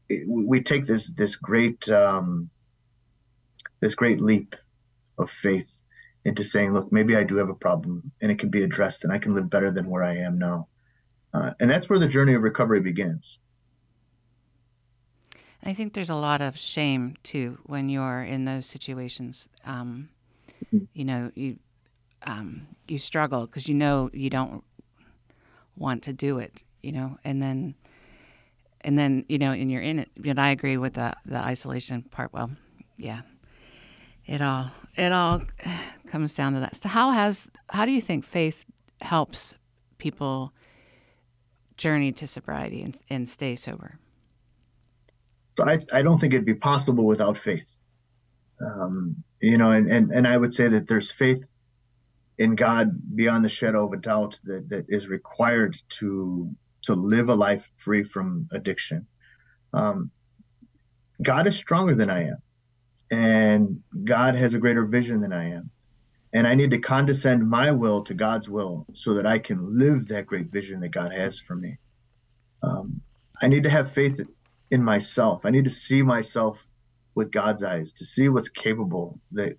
it, 0.09 0.27
we 0.27 0.61
take 0.61 0.85
this 0.85 1.07
this 1.07 1.35
great 1.35 1.89
um, 1.89 2.49
this 3.79 3.95
great 3.95 4.21
leap 4.21 4.55
of 5.17 5.29
faith 5.29 5.69
into 6.23 6.43
saying, 6.43 6.73
look, 6.73 6.91
maybe 6.91 7.15
I 7.15 7.23
do 7.23 7.35
have 7.37 7.49
a 7.49 7.55
problem, 7.55 8.11
and 8.21 8.31
it 8.31 8.39
can 8.39 8.49
be 8.49 8.63
addressed, 8.63 9.03
and 9.03 9.13
I 9.13 9.19
can 9.19 9.35
live 9.35 9.49
better 9.49 9.71
than 9.71 9.89
where 9.89 10.03
I 10.03 10.17
am 10.17 10.39
now. 10.39 10.67
Uh, 11.33 11.53
and 11.59 11.69
that's 11.69 11.89
where 11.89 11.99
the 11.99 12.07
journey 12.07 12.33
of 12.33 12.41
recovery 12.41 12.79
begins. 12.79 13.39
I 15.63 15.73
think 15.73 15.93
there's 15.93 16.09
a 16.09 16.15
lot 16.15 16.41
of 16.41 16.57
shame 16.57 17.15
too 17.23 17.57
when 17.65 17.89
you're 17.89 18.21
in 18.21 18.45
those 18.45 18.65
situations. 18.65 19.49
Um, 19.65 20.09
mm-hmm. 20.65 20.85
you 20.93 21.05
know, 21.05 21.31
you 21.35 21.57
um, 22.23 22.67
you 22.87 22.97
struggle 22.97 23.45
because 23.45 23.67
you 23.67 23.75
know 23.75 24.09
you 24.13 24.29
don't 24.29 24.63
want 25.75 26.03
to 26.03 26.13
do 26.13 26.39
it. 26.39 26.63
You 26.81 26.91
know, 26.91 27.17
and 27.23 27.41
then 27.41 27.75
and 28.81 28.97
then 28.97 29.25
you 29.27 29.37
know, 29.37 29.51
and 29.51 29.71
you're 29.71 29.81
in 29.81 29.99
it. 29.99 30.09
And 30.23 30.39
I 30.39 30.49
agree 30.49 30.77
with 30.77 30.93
the 30.93 31.15
the 31.25 31.37
isolation 31.37 32.03
part. 32.03 32.33
Well, 32.33 32.51
yeah, 32.97 33.21
it 34.25 34.41
all 34.41 34.71
it 34.95 35.11
all 35.11 35.41
comes 36.07 36.33
down 36.33 36.53
to 36.53 36.59
that. 36.59 36.75
So 36.75 36.89
how 36.89 37.11
has 37.11 37.47
how 37.69 37.85
do 37.85 37.91
you 37.91 38.01
think 38.01 38.23
faith 38.23 38.65
helps 39.01 39.55
people 39.97 40.53
journey 41.77 42.11
to 42.13 42.27
sobriety 42.27 42.81
and, 42.81 42.97
and 43.09 43.27
stay 43.27 43.55
sober? 43.55 43.99
So 45.57 45.67
I, 45.67 45.79
I 45.93 46.01
don't 46.01 46.19
think 46.19 46.33
it'd 46.33 46.45
be 46.45 46.55
possible 46.55 47.05
without 47.05 47.37
faith. 47.37 47.75
Um, 48.61 49.23
you 49.41 49.57
know, 49.57 49.71
and, 49.71 49.89
and, 49.89 50.11
and 50.11 50.27
I 50.27 50.37
would 50.37 50.53
say 50.53 50.67
that 50.67 50.87
there's 50.87 51.11
faith 51.11 51.45
in 52.37 52.55
God 52.55 53.15
beyond 53.15 53.45
the 53.45 53.49
shadow 53.49 53.85
of 53.85 53.93
a 53.93 53.97
doubt 53.97 54.39
that, 54.43 54.69
that 54.69 54.85
is 54.89 55.07
required 55.07 55.75
to 55.89 56.49
to 56.83 56.93
live 56.93 57.29
a 57.29 57.35
life 57.35 57.71
free 57.77 58.03
from 58.03 58.47
addiction. 58.51 59.07
Um, 59.73 60.11
God 61.21 61.47
is 61.47 61.55
stronger 61.55 61.95
than 61.95 62.09
I 62.09 62.27
am, 62.27 62.37
and 63.09 63.81
God 64.03 64.35
has 64.35 64.53
a 64.53 64.59
greater 64.59 64.85
vision 64.85 65.19
than 65.21 65.33
I 65.33 65.51
am. 65.51 65.71
And 66.33 66.45
I 66.45 66.53
need 66.53 66.71
to 66.71 66.79
condescend 66.79 67.49
my 67.49 67.71
will 67.71 68.03
to 68.03 68.13
God's 68.13 68.49
will 68.49 68.85
so 68.93 69.13
that 69.13 69.25
I 69.25 69.39
can 69.39 69.79
live 69.79 70.09
that 70.09 70.25
great 70.25 70.51
vision 70.51 70.81
that 70.81 70.89
God 70.89 71.13
has 71.13 71.39
for 71.39 71.55
me. 71.55 71.77
Um, 72.61 73.01
I 73.41 73.47
need 73.47 73.63
to 73.63 73.69
have 73.69 73.93
faith 73.93 74.19
in 74.69 74.83
myself. 74.83 75.45
I 75.45 75.51
need 75.51 75.63
to 75.63 75.69
see 75.69 76.01
myself 76.01 76.57
with 77.15 77.31
God's 77.31 77.63
eyes, 77.63 77.93
to 77.93 78.05
see 78.05 78.27
what's 78.27 78.49
capable. 78.49 79.19
That 79.31 79.57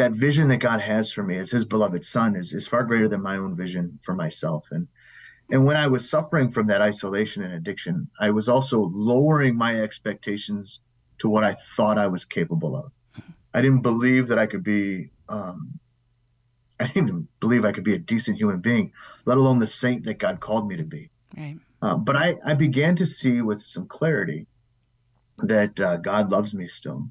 that 0.00 0.12
vision 0.12 0.48
that 0.48 0.56
God 0.56 0.80
has 0.80 1.12
for 1.12 1.22
me 1.22 1.36
as 1.36 1.50
His 1.50 1.66
beloved 1.66 2.04
Son 2.04 2.34
is 2.34 2.54
is 2.54 2.66
far 2.66 2.84
greater 2.84 3.06
than 3.06 3.22
my 3.22 3.36
own 3.36 3.54
vision 3.54 3.98
for 4.02 4.14
myself. 4.14 4.64
And 4.70 4.88
and 5.50 5.66
when 5.66 5.76
I 5.76 5.88
was 5.88 6.08
suffering 6.08 6.50
from 6.50 6.68
that 6.68 6.80
isolation 6.80 7.42
and 7.42 7.52
addiction, 7.52 8.08
I 8.18 8.30
was 8.30 8.48
also 8.48 8.90
lowering 8.94 9.56
my 9.56 9.80
expectations 9.80 10.80
to 11.18 11.28
what 11.28 11.44
I 11.44 11.54
thought 11.76 11.98
I 11.98 12.06
was 12.06 12.24
capable 12.24 12.74
of. 12.76 12.92
I 13.52 13.60
didn't 13.60 13.82
believe 13.82 14.28
that 14.28 14.38
I 14.38 14.46
could 14.46 14.64
be. 14.64 15.10
Um, 15.28 15.78
I 16.80 16.86
didn't 16.86 17.08
even 17.08 17.28
believe 17.40 17.66
I 17.66 17.72
could 17.72 17.84
be 17.84 17.94
a 17.94 17.98
decent 17.98 18.38
human 18.38 18.60
being, 18.60 18.92
let 19.26 19.36
alone 19.36 19.58
the 19.58 19.66
saint 19.66 20.04
that 20.06 20.18
God 20.18 20.40
called 20.40 20.66
me 20.66 20.78
to 20.78 20.84
be. 20.84 21.10
Right. 21.36 21.58
Uh, 21.82 21.96
but 21.96 22.16
I, 22.16 22.36
I 22.42 22.54
began 22.54 22.96
to 22.96 23.06
see 23.06 23.42
with 23.42 23.60
some 23.60 23.86
clarity 23.86 24.46
that 25.42 25.78
uh, 25.78 25.98
God 25.98 26.30
loves 26.30 26.54
me 26.54 26.68
still. 26.68 27.06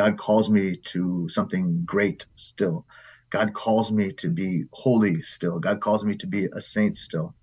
God 0.00 0.16
calls 0.16 0.48
me 0.48 0.76
to 0.92 1.28
something 1.28 1.82
great 1.84 2.24
still. 2.34 2.86
God 3.28 3.52
calls 3.52 3.92
me 3.92 4.12
to 4.12 4.30
be 4.30 4.64
holy 4.72 5.20
still. 5.20 5.58
God 5.58 5.82
calls 5.82 6.06
me 6.06 6.16
to 6.16 6.26
be 6.26 6.46
a 6.46 6.60
saint 6.62 6.96
still. 6.96 7.34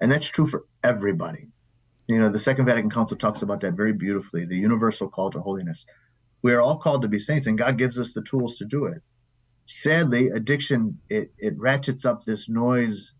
And 0.00 0.10
that's 0.10 0.26
true 0.26 0.46
for 0.46 0.64
everybody. 0.82 1.48
You 2.08 2.18
know, 2.18 2.30
the 2.30 2.38
Second 2.38 2.64
Vatican 2.64 2.90
Council 2.90 3.18
talks 3.18 3.42
about 3.42 3.60
that 3.60 3.74
very 3.74 3.92
beautifully 3.92 4.46
the 4.46 4.56
universal 4.56 5.10
call 5.10 5.30
to 5.32 5.40
holiness. 5.40 5.84
We 6.42 6.54
are 6.54 6.62
all 6.62 6.78
called 6.78 7.02
to 7.02 7.08
be 7.08 7.18
saints, 7.18 7.46
and 7.46 7.58
God 7.58 7.76
gives 7.76 7.98
us 7.98 8.14
the 8.14 8.22
tools 8.22 8.56
to 8.56 8.64
do 8.64 8.86
it. 8.86 9.02
Sadly, 9.66 10.30
addiction 10.30 10.98
it, 11.10 11.30
it 11.36 11.58
ratchets 11.58 12.06
up 12.06 12.24
this 12.24 12.48
noise 12.48 13.12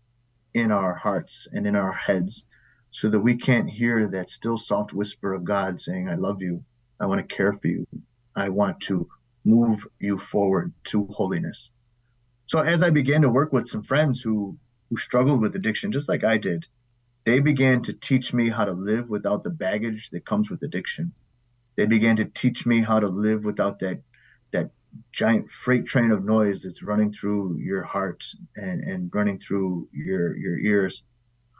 in 0.55 0.71
our 0.71 0.95
hearts 0.95 1.47
and 1.51 1.67
in 1.67 1.75
our 1.75 1.93
heads 1.93 2.43
so 2.89 3.07
that 3.07 3.19
we 3.19 3.35
can't 3.35 3.69
hear 3.69 4.07
that 4.07 4.31
still 4.31 4.57
soft 4.57 4.93
whisper 4.93 5.35
of 5.35 5.43
God 5.43 5.79
saying, 5.79 6.09
I 6.09 6.15
love 6.15 6.41
you. 6.41 6.63
I 6.99 7.05
want 7.05 7.21
to 7.21 7.35
care 7.35 7.53
for 7.53 7.67
you. 7.67 7.85
I 8.37 8.49
want 8.49 8.79
to 8.81 9.09
move 9.43 9.85
you 9.99 10.17
forward 10.17 10.71
to 10.85 11.07
holiness. 11.07 11.71
So 12.45 12.59
as 12.59 12.83
I 12.83 12.91
began 12.91 13.23
to 13.23 13.29
work 13.29 13.51
with 13.51 13.67
some 13.67 13.83
friends 13.83 14.21
who 14.21 14.57
who 14.89 14.97
struggled 14.97 15.41
with 15.41 15.55
addiction 15.55 15.91
just 15.91 16.07
like 16.07 16.23
I 16.23 16.37
did, 16.37 16.67
they 17.25 17.41
began 17.41 17.81
to 17.83 17.93
teach 17.93 18.33
me 18.33 18.47
how 18.47 18.63
to 18.63 18.71
live 18.71 19.09
without 19.09 19.43
the 19.43 19.49
baggage 19.49 20.11
that 20.11 20.25
comes 20.25 20.49
with 20.49 20.61
addiction. 20.63 21.11
They 21.75 21.85
began 21.85 22.15
to 22.17 22.25
teach 22.25 22.65
me 22.65 22.79
how 22.79 22.99
to 22.99 23.07
live 23.07 23.43
without 23.43 23.79
that 23.79 24.01
that 24.51 24.69
giant 25.11 25.51
freight 25.51 25.85
train 25.85 26.11
of 26.11 26.23
noise 26.23 26.61
that's 26.61 26.83
running 26.83 27.11
through 27.11 27.57
your 27.57 27.83
heart 27.83 28.23
and, 28.55 28.81
and 28.83 29.11
running 29.13 29.39
through 29.39 29.89
your 29.91 30.37
your 30.37 30.59
ears 30.59 31.03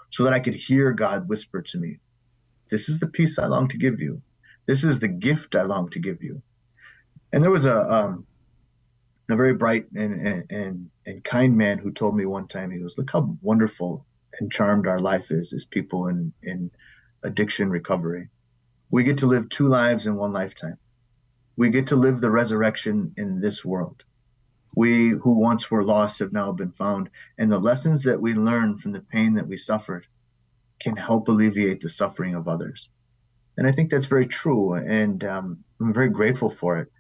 so 0.09 0.23
that 0.23 0.33
I 0.33 0.39
could 0.39 0.55
hear 0.55 0.91
God 0.91 1.27
whisper 1.27 1.61
to 1.61 1.77
me, 1.79 1.99
This 2.69 2.87
is 2.87 2.99
the 2.99 3.07
peace 3.07 3.39
I 3.39 3.47
long 3.47 3.67
to 3.69 3.77
give 3.77 3.99
you. 3.99 4.21
This 4.67 4.83
is 4.83 4.99
the 4.99 5.07
gift 5.07 5.55
I 5.55 5.63
long 5.63 5.89
to 5.89 5.99
give 5.99 6.21
you. 6.21 6.41
And 7.33 7.43
there 7.43 7.51
was 7.51 7.65
a 7.65 7.77
um, 7.91 8.25
a 9.29 9.35
very 9.35 9.53
bright 9.53 9.85
and, 9.93 10.45
and 10.49 10.89
and 11.05 11.23
kind 11.23 11.57
man 11.57 11.77
who 11.77 11.91
told 11.91 12.15
me 12.15 12.25
one 12.25 12.47
time, 12.47 12.71
he 12.71 12.79
goes, 12.79 12.97
Look 12.97 13.11
how 13.11 13.37
wonderful 13.41 14.05
and 14.39 14.51
charmed 14.51 14.87
our 14.87 14.99
life 14.99 15.31
is 15.31 15.53
as 15.53 15.65
people 15.65 16.07
in, 16.07 16.33
in 16.43 16.69
addiction 17.23 17.69
recovery. 17.69 18.29
We 18.91 19.03
get 19.03 19.19
to 19.19 19.25
live 19.25 19.49
two 19.49 19.67
lives 19.67 20.05
in 20.05 20.15
one 20.15 20.33
lifetime. 20.33 20.77
We 21.55 21.69
get 21.69 21.87
to 21.87 21.95
live 21.95 22.21
the 22.21 22.29
resurrection 22.29 23.13
in 23.17 23.41
this 23.41 23.65
world. 23.65 24.03
We 24.75 25.09
who 25.09 25.31
once 25.31 25.71
were 25.71 25.83
lost 25.83 26.19
have 26.19 26.33
now 26.33 26.51
been 26.51 26.71
found, 26.71 27.09
and 27.37 27.51
the 27.51 27.59
lessons 27.59 28.03
that 28.03 28.21
we 28.21 28.33
learn 28.33 28.77
from 28.77 28.91
the 28.91 29.01
pain 29.01 29.33
that 29.35 29.47
we 29.47 29.57
suffered 29.57 30.05
can 30.79 30.95
help 30.95 31.27
alleviate 31.27 31.81
the 31.81 31.89
suffering 31.89 32.35
of 32.35 32.47
others. 32.47 32.89
And 33.57 33.65
I 33.65 33.71
think 33.71 33.89
that's 33.89 34.05
very 34.05 34.27
true, 34.27 34.73
and 34.73 35.23
um, 35.23 35.63
I'm 35.81 35.93
very 35.93 36.09
grateful 36.09 36.51
for 36.51 36.77
it. 36.77 36.91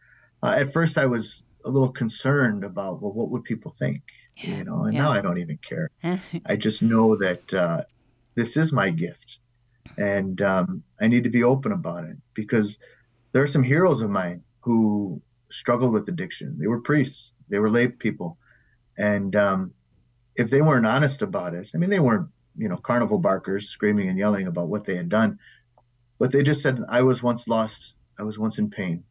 Uh, 0.47 0.55
at 0.55 0.71
first, 0.71 0.97
I 0.97 1.05
was 1.05 1.43
a 1.65 1.69
little 1.69 1.89
concerned 1.91 2.63
about, 2.63 3.01
well, 3.01 3.11
what 3.11 3.29
would 3.29 3.43
people 3.43 3.71
think? 3.71 4.01
Yeah. 4.37 4.57
You 4.57 4.63
know, 4.63 4.83
and 4.83 4.93
yeah. 4.93 5.01
now 5.01 5.11
I 5.11 5.19
don't 5.19 5.39
even 5.39 5.57
care. 5.57 5.89
I 6.45 6.55
just 6.55 6.81
know 6.81 7.17
that 7.17 7.53
uh, 7.53 7.81
this 8.35 8.55
is 8.55 8.71
my 8.71 8.89
gift, 8.89 9.39
and 9.97 10.41
um, 10.41 10.83
I 11.01 11.07
need 11.07 11.23
to 11.25 11.29
be 11.29 11.43
open 11.43 11.71
about 11.73 12.05
it 12.05 12.15
because 12.33 12.79
there 13.31 13.43
are 13.43 13.47
some 13.47 13.63
heroes 13.63 14.01
of 14.01 14.09
mine 14.09 14.41
who 14.61 15.21
struggled 15.49 15.91
with 15.91 16.07
addiction. 16.07 16.57
They 16.59 16.67
were 16.67 16.79
priests, 16.79 17.33
they 17.49 17.59
were 17.59 17.69
lay 17.69 17.87
people, 17.87 18.37
and 18.97 19.35
um, 19.35 19.73
if 20.35 20.49
they 20.49 20.61
weren't 20.61 20.85
honest 20.85 21.23
about 21.23 21.55
it, 21.55 21.71
I 21.73 21.77
mean, 21.77 21.89
they 21.89 21.99
weren't 21.99 22.29
you 22.55 22.69
know 22.69 22.77
carnival 22.77 23.17
barkers 23.19 23.69
screaming 23.69 24.07
and 24.07 24.17
yelling 24.17 24.47
about 24.47 24.69
what 24.69 24.85
they 24.85 24.95
had 24.95 25.09
done, 25.09 25.39
but 26.19 26.31
they 26.31 26.43
just 26.43 26.61
said, 26.61 26.79
"I 26.87 27.01
was 27.01 27.21
once 27.21 27.47
lost. 27.49 27.95
I 28.19 28.23
was 28.23 28.39
once 28.39 28.59
in 28.59 28.69
pain, 28.69 29.03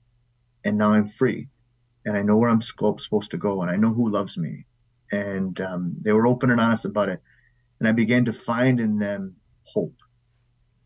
and 0.67 0.77
now 0.77 0.93
I'm 0.93 1.09
free, 1.09 1.49
and 2.05 2.17
I 2.17 2.23
know 2.23 2.37
where 2.37 2.51
I'm 2.51 2.61
supposed 2.61 3.31
to 3.31 3.37
go, 3.37 3.63
and 3.63 3.71
I 3.71 3.77
know 3.77 3.95
who 3.95 4.11
loves 4.11 4.37
me." 4.37 4.67
And 5.13 5.61
um, 5.61 5.95
they 6.03 6.13
were 6.13 6.27
open 6.27 6.51
and 6.51 6.61
honest 6.61 6.85
about 6.85 7.09
it, 7.09 7.23
and 7.79 7.89
I 7.89 7.93
began 7.93 8.25
to 8.25 8.33
find 8.33 8.81
in 8.81 8.99
them 8.99 9.37
hope. 9.63 9.95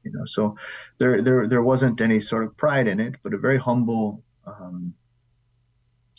You 0.05 0.13
know, 0.13 0.27
so 0.27 0.57
there 0.99 1.23
there 1.23 1.49
there 1.49 1.63
wasn't 1.63 2.01
any 2.03 2.21
sort 2.21 2.45
of 2.45 2.57
pride 2.59 2.89
in 2.89 3.01
it, 3.01 3.15
but 3.23 3.33
a 3.33 3.39
very 3.39 3.59
humble, 3.59 4.23
um, 4.47 4.93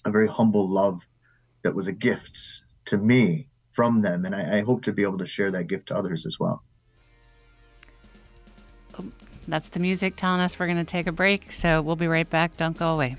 a 0.06 0.12
very 0.12 0.27
humble 0.27 0.68
love 0.68 1.00
that 1.63 1.75
was 1.75 1.86
a 1.86 1.94
gift 1.94 2.39
to 2.86 2.98
me 2.98 3.48
from 3.74 4.01
them, 4.01 4.25
and 4.25 4.36
I, 4.36 4.58
I 4.58 4.62
hope 4.62 4.82
to 4.84 4.91
be 4.91 5.03
able 5.03 5.20
to 5.20 5.27
share 5.27 5.51
that 5.51 5.68
gift 5.68 5.88
to 5.89 5.96
others 5.96 6.25
as 6.25 6.39
well. 6.39 6.63
That's 9.48 9.70
the 9.70 9.80
music 9.80 10.15
telling 10.15 10.39
us 10.39 10.60
we're 10.60 10.68
going 10.68 10.77
to 10.77 10.84
take 10.84 11.08
a 11.08 11.12
break. 11.12 11.51
So 11.51 11.82
we'll 11.82 11.96
be 11.96 12.08
right 12.08 12.30
back. 12.30 12.58
Don't 12.58 12.77
go 12.77 12.94
away. 12.94 13.15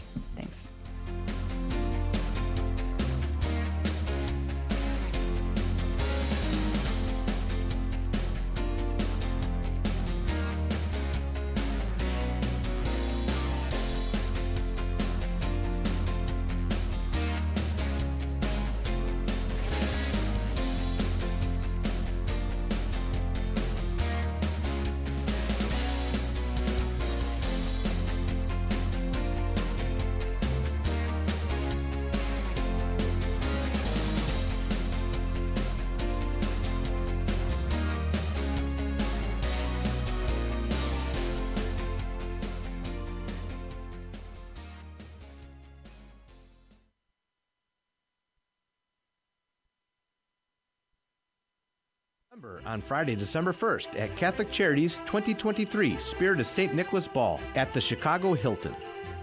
Friday, 52.93 53.17
December 53.17 53.55
1st 53.55 53.99
at 53.99 54.15
Catholic 54.17 54.51
Charities 54.51 54.99
2023 55.07 55.97
Spirit 55.97 56.41
of 56.41 56.47
St. 56.47 56.75
Nicholas 56.75 57.09
Ball 57.09 57.41
at 57.55 57.73
the 57.73 57.81
Chicago 57.81 58.35
Hilton. 58.35 58.77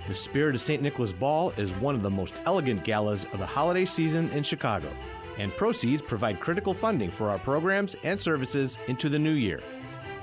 The 0.07 0.13
Spirit 0.15 0.55
of 0.55 0.61
St. 0.61 0.81
Nicholas 0.81 1.13
Ball 1.13 1.51
is 1.51 1.69
one 1.73 1.93
of 1.93 2.01
the 2.01 2.09
most 2.09 2.33
elegant 2.47 2.83
galas 2.83 3.25
of 3.25 3.37
the 3.37 3.45
holiday 3.45 3.85
season 3.85 4.27
in 4.31 4.41
Chicago, 4.41 4.91
and 5.37 5.51
proceeds 5.51 6.01
provide 6.01 6.39
critical 6.39 6.73
funding 6.73 7.11
for 7.11 7.29
our 7.29 7.37
programs 7.37 7.95
and 8.03 8.19
services 8.19 8.79
into 8.87 9.07
the 9.07 9.19
new 9.19 9.33
year. 9.33 9.59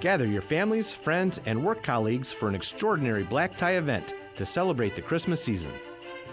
Gather 0.00 0.26
your 0.26 0.42
families, 0.42 0.92
friends, 0.92 1.40
and 1.46 1.64
work 1.64 1.84
colleagues 1.84 2.32
for 2.32 2.48
an 2.48 2.56
extraordinary 2.56 3.22
black 3.22 3.56
tie 3.56 3.76
event 3.76 4.12
to 4.34 4.44
celebrate 4.44 4.96
the 4.96 5.02
Christmas 5.02 5.40
season. 5.40 5.70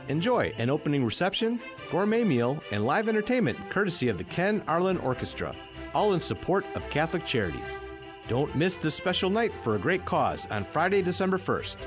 Enjoy 0.08 0.51
an 0.58 0.72
opening 0.72 1.05
reception, 1.05 1.60
gourmet 1.91 2.24
meal, 2.24 2.60
and 2.72 2.88
live 2.88 3.08
entertainment 3.08 3.60
courtesy 3.70 4.10
of 4.10 4.17
the 4.17 4.24
Ken 4.24 4.63
Arlen 4.67 4.98
Orchestra 4.98 5.53
all 5.93 6.13
in 6.13 6.19
support 6.19 6.65
of 6.75 6.89
Catholic 6.89 7.25
Charities. 7.25 7.77
Don't 8.27 8.55
miss 8.55 8.77
this 8.77 8.95
special 8.95 9.29
night 9.29 9.53
for 9.53 9.75
a 9.75 9.79
great 9.79 10.05
cause 10.05 10.47
on 10.50 10.63
Friday, 10.63 11.01
December 11.01 11.38
1st. 11.38 11.77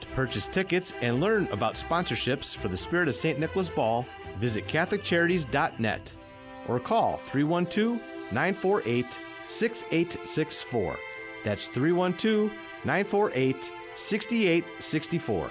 To 0.00 0.06
purchase 0.08 0.48
tickets 0.48 0.92
and 1.00 1.20
learn 1.20 1.48
about 1.48 1.74
sponsorships 1.74 2.56
for 2.56 2.68
the 2.68 2.76
Spirit 2.76 3.08
of 3.08 3.16
St. 3.16 3.38
Nicholas 3.38 3.70
Ball, 3.70 4.06
visit 4.38 4.66
CatholicCharities.net 4.66 6.12
or 6.68 6.78
call 6.78 7.16
312 7.16 8.00
948 8.32 9.06
6864. 9.48 10.96
That's 11.44 11.68
312 11.68 12.50
948 12.84 13.72
6864. 13.96 15.50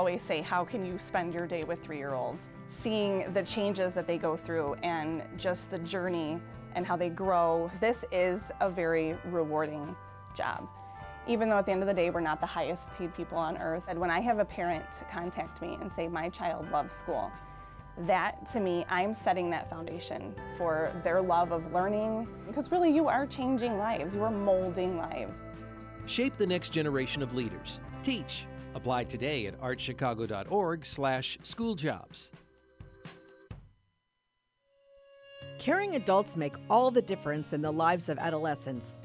Always 0.00 0.22
say, 0.22 0.40
how 0.40 0.64
can 0.64 0.82
you 0.82 0.98
spend 0.98 1.34
your 1.34 1.46
day 1.46 1.62
with 1.62 1.78
three-year-olds? 1.82 2.48
Seeing 2.68 3.30
the 3.34 3.42
changes 3.42 3.92
that 3.92 4.06
they 4.06 4.16
go 4.16 4.34
through 4.34 4.72
and 4.82 5.22
just 5.36 5.70
the 5.70 5.78
journey 5.80 6.40
and 6.74 6.86
how 6.86 6.96
they 6.96 7.10
grow, 7.10 7.70
this 7.82 8.06
is 8.10 8.50
a 8.60 8.70
very 8.70 9.14
rewarding 9.26 9.94
job. 10.34 10.66
Even 11.28 11.50
though 11.50 11.58
at 11.58 11.66
the 11.66 11.72
end 11.72 11.82
of 11.82 11.86
the 11.86 11.92
day, 11.92 12.08
we're 12.08 12.22
not 12.22 12.40
the 12.40 12.46
highest 12.46 12.90
paid 12.94 13.14
people 13.14 13.36
on 13.36 13.58
earth. 13.58 13.84
And 13.88 14.00
when 14.00 14.08
I 14.08 14.20
have 14.20 14.38
a 14.38 14.44
parent 14.46 14.86
contact 15.12 15.60
me 15.60 15.76
and 15.82 15.92
say, 15.92 16.08
my 16.08 16.30
child 16.30 16.70
loves 16.70 16.94
school, 16.94 17.30
that 18.06 18.46
to 18.52 18.58
me, 18.58 18.86
I'm 18.88 19.12
setting 19.12 19.50
that 19.50 19.68
foundation 19.68 20.34
for 20.56 20.98
their 21.04 21.20
love 21.20 21.52
of 21.52 21.74
learning. 21.74 22.26
Because 22.46 22.72
really, 22.72 22.90
you 22.90 23.06
are 23.06 23.26
changing 23.26 23.76
lives, 23.76 24.14
you 24.14 24.22
are 24.22 24.30
molding 24.30 24.96
lives. 24.96 25.36
Shape 26.06 26.38
the 26.38 26.46
next 26.46 26.70
generation 26.70 27.22
of 27.22 27.34
leaders. 27.34 27.80
Teach, 28.02 28.46
Apply 28.74 29.04
today 29.04 29.46
at 29.46 29.60
archchicago.org 29.60 30.86
slash 30.86 31.38
schooljobs. 31.42 32.30
Caring 35.58 35.96
adults 35.96 36.36
make 36.36 36.54
all 36.70 36.90
the 36.90 37.02
difference 37.02 37.52
in 37.52 37.60
the 37.60 37.70
lives 37.70 38.08
of 38.08 38.18
adolescents. 38.18 39.02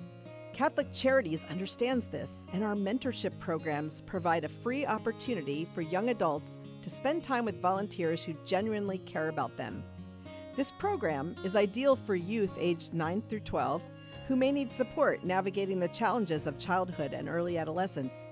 Catholic 0.53 0.87
Charities 0.93 1.43
understands 1.49 2.05
this, 2.05 2.47
and 2.53 2.63
our 2.63 2.75
mentorship 2.75 3.37
programs 3.39 4.01
provide 4.01 4.45
a 4.45 4.49
free 4.49 4.85
opportunity 4.85 5.67
for 5.75 5.81
young 5.81 6.09
adults 6.09 6.57
to 6.81 6.89
spend 6.89 7.23
time 7.25 7.43
with 7.43 7.61
volunteers 7.61 8.23
who 8.23 8.33
genuinely 8.45 8.99
care 8.99 9.27
about 9.27 9.57
them. 9.57 9.83
This 10.55 10.71
program 10.71 11.35
is 11.43 11.57
ideal 11.57 11.97
for 11.97 12.15
youth 12.15 12.55
aged 12.57 12.93
9 12.93 13.23
through 13.27 13.41
12 13.41 13.81
who 14.29 14.37
may 14.37 14.51
need 14.51 14.71
support 14.71 15.25
navigating 15.25 15.79
the 15.79 15.89
challenges 15.89 16.47
of 16.47 16.57
childhood 16.57 17.13
and 17.13 17.27
early 17.27 17.57
adolescence. 17.57 18.29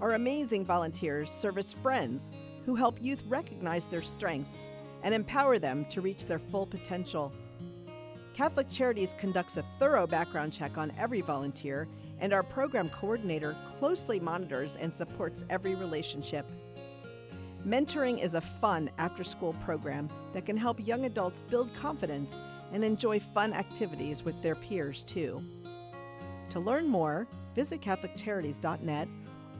Our 0.00 0.14
amazing 0.14 0.64
volunteers 0.64 1.30
serve 1.30 1.58
as 1.58 1.74
friends 1.74 2.32
who 2.64 2.74
help 2.74 3.02
youth 3.02 3.22
recognize 3.28 3.86
their 3.86 4.02
strengths 4.02 4.66
and 5.02 5.14
empower 5.14 5.58
them 5.58 5.84
to 5.90 6.00
reach 6.00 6.24
their 6.26 6.38
full 6.38 6.66
potential. 6.66 7.32
Catholic 8.32 8.70
Charities 8.70 9.14
conducts 9.18 9.58
a 9.58 9.64
thorough 9.78 10.06
background 10.06 10.54
check 10.54 10.78
on 10.78 10.92
every 10.96 11.20
volunteer, 11.20 11.86
and 12.20 12.32
our 12.32 12.42
program 12.42 12.88
coordinator 12.88 13.54
closely 13.78 14.18
monitors 14.18 14.76
and 14.76 14.94
supports 14.94 15.44
every 15.50 15.74
relationship. 15.74 16.50
Mentoring 17.66 18.22
is 18.22 18.34
a 18.34 18.40
fun 18.40 18.90
after 18.96 19.22
school 19.22 19.54
program 19.64 20.08
that 20.32 20.46
can 20.46 20.56
help 20.56 20.86
young 20.86 21.04
adults 21.04 21.42
build 21.42 21.74
confidence 21.74 22.40
and 22.72 22.82
enjoy 22.82 23.20
fun 23.20 23.52
activities 23.52 24.22
with 24.22 24.40
their 24.40 24.54
peers, 24.54 25.02
too. 25.02 25.44
To 26.50 26.60
learn 26.60 26.88
more, 26.88 27.26
visit 27.54 27.82
CatholicCharities.net 27.82 29.08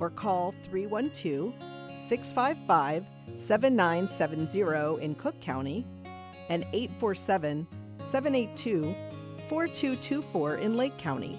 or 0.00 0.10
call 0.10 0.52
312 0.70 1.54
655 1.98 3.06
7970 3.36 5.04
in 5.04 5.14
Cook 5.14 5.40
County 5.40 5.86
and 6.48 6.64
847 6.72 7.66
782 7.98 8.94
4224 9.48 10.56
in 10.56 10.76
Lake 10.76 10.96
County. 10.98 11.38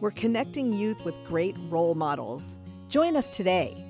We're 0.00 0.10
connecting 0.12 0.72
youth 0.72 1.04
with 1.04 1.14
great 1.26 1.54
role 1.68 1.94
models. 1.94 2.58
Join 2.88 3.16
us 3.16 3.28
today. 3.30 3.89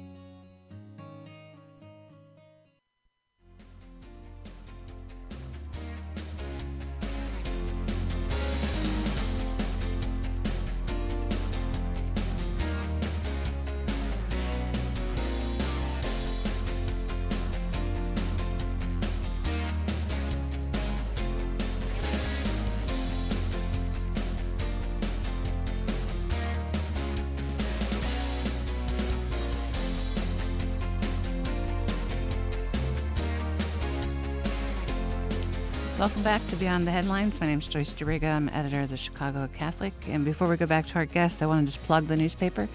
Welcome 36.01 36.23
back 36.23 36.47
to 36.47 36.57
Beyond 36.57 36.87
the 36.87 36.91
Headlines. 36.91 37.43
My 37.43 37.47
name 37.47 37.59
is 37.59 37.67
Joyce 37.67 37.93
Duriga. 37.93 38.33
I'm 38.33 38.49
editor 38.49 38.81
of 38.81 38.89
the 38.89 38.97
Chicago 38.97 39.47
Catholic. 39.53 39.93
And 40.09 40.25
before 40.25 40.49
we 40.49 40.57
go 40.57 40.65
back 40.65 40.87
to 40.87 40.95
our 40.95 41.05
guest, 41.05 41.43
I 41.43 41.47
want 41.47 41.67
to 41.67 41.75
just 41.75 41.85
plug 41.85 42.07
the 42.07 42.17
newspaper. 42.17 42.71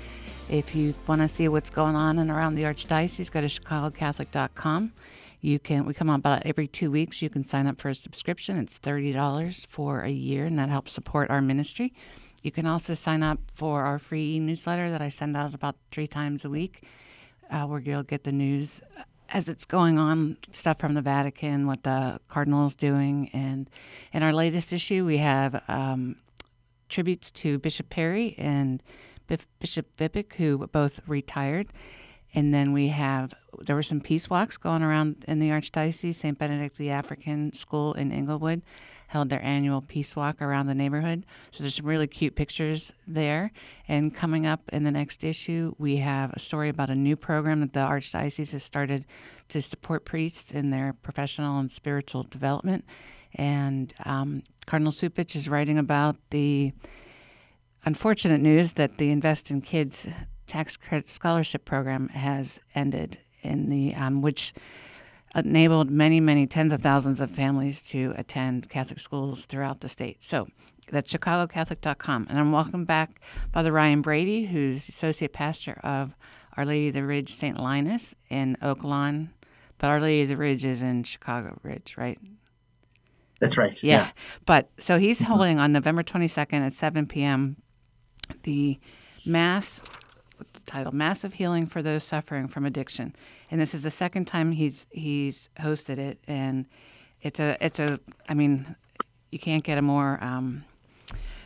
If 0.48 0.76
you 0.76 0.94
want 1.08 1.22
to 1.22 1.28
see 1.28 1.48
what's 1.48 1.72
going 1.72 1.96
on 1.96 2.20
and 2.20 2.30
around 2.30 2.54
the 2.54 2.62
Archdiocese, 2.62 3.32
go 3.32 3.42
to 3.42 3.48
chicagocatholic.com. 3.48 4.94
You 5.42 5.58
can 5.58 5.86
we 5.86 5.96
come 5.96 6.08
on 6.08 6.20
about 6.20 6.46
every 6.46 6.68
two 6.68 6.92
weeks. 6.92 7.24
You 7.24 7.32
can 7.32 7.44
sign 7.44 7.66
up 7.66 7.80
for 7.80 7.90
a 7.90 7.96
subscription. 7.96 8.60
It's 8.60 8.78
thirty 8.78 9.12
dollars 9.12 9.66
for 9.72 10.02
a 10.02 10.12
year, 10.12 10.46
and 10.46 10.60
that 10.60 10.70
helps 10.70 10.92
support 10.92 11.32
our 11.32 11.42
ministry. 11.42 11.96
You 12.44 12.52
can 12.52 12.68
also 12.68 12.94
sign 12.94 13.24
up 13.24 13.40
for 13.52 13.86
our 13.86 13.98
free 13.98 14.40
newsletter 14.40 14.92
that 14.92 15.02
I 15.02 15.10
send 15.10 15.36
out 15.36 15.52
about 15.52 15.78
three 15.90 16.06
times 16.06 16.46
a 16.46 16.50
week, 16.52 16.84
uh, 17.50 17.64
where 17.64 17.80
you'll 17.80 18.04
get 18.04 18.24
the 18.24 18.32
news 18.32 18.82
as 19.30 19.50
it's 19.50 19.66
going 19.66 19.98
on, 19.98 20.38
stuff 20.52 20.80
from 20.80 20.94
the 20.94 21.02
Vatican, 21.02 21.68
what 21.68 21.84
the 21.84 22.20
cardinal 22.28 22.66
is 22.66 22.76
doing, 22.76 23.30
and 23.34 23.70
in 24.14 24.24
our 24.24 24.32
latest 24.32 24.72
issue, 24.72 25.06
we 25.06 25.18
have 25.18 25.64
um, 25.68 26.18
tributes 26.90 27.32
to 27.32 27.58
Bishop 27.60 27.90
Perry 27.90 28.36
and 28.38 28.82
Bishop 29.60 29.88
Wypych, 29.98 30.34
who 30.34 30.68
both 30.68 31.02
retired. 31.08 31.68
And 32.34 32.54
then 32.54 32.74
we 32.74 32.90
have, 32.90 33.34
there 33.62 33.76
were 33.76 33.84
some 33.84 34.02
peace 34.02 34.30
walks 34.30 34.58
going 34.58 34.84
around 34.84 35.24
in 35.28 35.40
the 35.40 35.50
Archdiocese. 35.50 36.16
St. 36.16 36.38
Benedict 36.38 36.78
the 36.78 36.90
African 36.90 37.54
School 37.54 37.94
in 37.94 38.12
Englewood 38.12 38.62
held 39.08 39.30
their 39.30 39.44
annual 39.44 39.82
peace 39.82 40.16
walk 40.16 40.42
around 40.42 40.68
the 40.68 40.76
neighborhood. 40.76 41.26
So 41.52 41.64
there's 41.64 41.76
some 41.76 41.86
really 41.86 42.08
cute 42.08 42.36
pictures 42.36 42.92
there. 43.08 43.52
And 43.88 44.14
coming 44.14 44.46
up 44.46 44.62
in 44.72 44.84
the 44.84 44.92
next 44.92 45.24
issue, 45.24 45.76
we 45.78 45.98
have 45.98 46.34
a 46.34 46.40
story 46.40 46.70
about 46.70 46.90
a 46.90 46.96
new 46.96 47.16
program 47.16 47.62
that 47.62 47.74
the 47.74 47.80
Archdiocese 47.80 48.52
has 48.52 48.64
started 48.64 49.06
to 49.50 49.62
support 49.62 50.06
priests 50.06 50.52
in 50.52 50.72
their 50.72 50.94
professional 50.94 51.60
and 51.60 51.72
spiritual 51.72 52.24
development. 52.24 52.86
And 53.36 53.94
um, 54.06 54.44
Cardinal 54.66 54.92
Cupich 54.92 55.36
is 55.36 55.48
writing 55.48 55.78
about 55.78 56.16
the 56.30 56.74
unfortunate 57.84 58.42
news 58.42 58.74
that 58.74 58.98
the 58.98 59.12
Invest 59.12 59.52
in 59.52 59.62
Kids 59.62 60.08
tax 60.48 60.78
credit 60.78 61.08
scholarship 61.08 61.66
program 61.66 62.10
has 62.10 62.60
ended, 62.74 63.20
in 63.42 63.70
the 63.70 63.94
um, 63.96 64.22
which 64.22 64.54
enabled 65.36 65.90
many, 65.90 66.20
many 66.20 66.48
tens 66.48 66.72
of 66.72 66.82
thousands 66.82 67.20
of 67.20 67.30
families 67.30 67.84
to 67.84 68.14
attend 68.18 68.70
Catholic 68.70 69.00
schools 69.00 69.46
throughout 69.46 69.82
the 69.82 69.90
state. 69.90 70.24
So 70.24 70.48
that's 70.92 71.12
chicagocatholic.com. 71.12 72.28
And 72.30 72.40
I'm 72.40 72.52
welcome 72.52 72.86
back 72.86 73.22
Father 73.52 73.72
Ryan 73.72 74.02
Brady, 74.02 74.46
who's 74.46 74.88
associate 74.88 75.34
pastor 75.34 75.80
of 75.84 76.16
Our 76.56 76.66
Lady 76.66 76.90
of 76.90 76.94
the 76.94 77.04
Ridge 77.04 77.34
St. 77.34 77.60
Linus 77.60 78.16
in 78.30 78.58
Oak 78.62 78.84
Lawn. 78.84 79.32
But 79.78 79.88
Our 79.88 80.00
Lady 80.00 80.24
of 80.24 80.30
the 80.30 80.38
Ridge 80.38 80.64
is 80.64 80.82
in 80.82 81.04
Chicago 81.04 81.58
Ridge, 81.64 81.96
right? 81.98 82.20
That's 83.40 83.58
right. 83.58 83.82
Yeah. 83.84 83.98
yeah. 83.98 84.12
But 84.46 84.70
so 84.80 84.98
he's 84.98 85.20
mm-hmm. 85.20 85.32
holding 85.32 85.60
on 85.60 85.74
November 85.74 86.04
22nd 86.04 86.66
at 86.66 86.74
7 86.74 87.08
p.m. 87.08 87.58
the 88.44 88.80
Mass 89.26 89.82
title 90.66 90.94
Mass 90.94 91.24
of 91.24 91.34
Healing 91.34 91.68
for 91.68 91.82
Those 91.82 92.04
Suffering 92.04 92.48
from 92.48 92.66
Addiction. 92.66 93.16
And 93.50 93.60
this 93.62 93.74
is 93.74 93.84
the 93.84 93.92
second 93.92 94.26
time 94.26 94.52
he's 94.52 94.88
he's 94.92 95.50
hosted 95.60 95.98
it 95.98 96.20
and 96.28 96.66
it's 97.22 97.40
a 97.40 97.58
it's 97.64 97.80
a 97.80 98.00
I 98.28 98.34
mean 98.34 98.76
you 99.32 99.40
can't 99.40 99.64
get 99.64 99.78
a 99.78 99.82
more 99.82 100.24
um, 100.24 100.64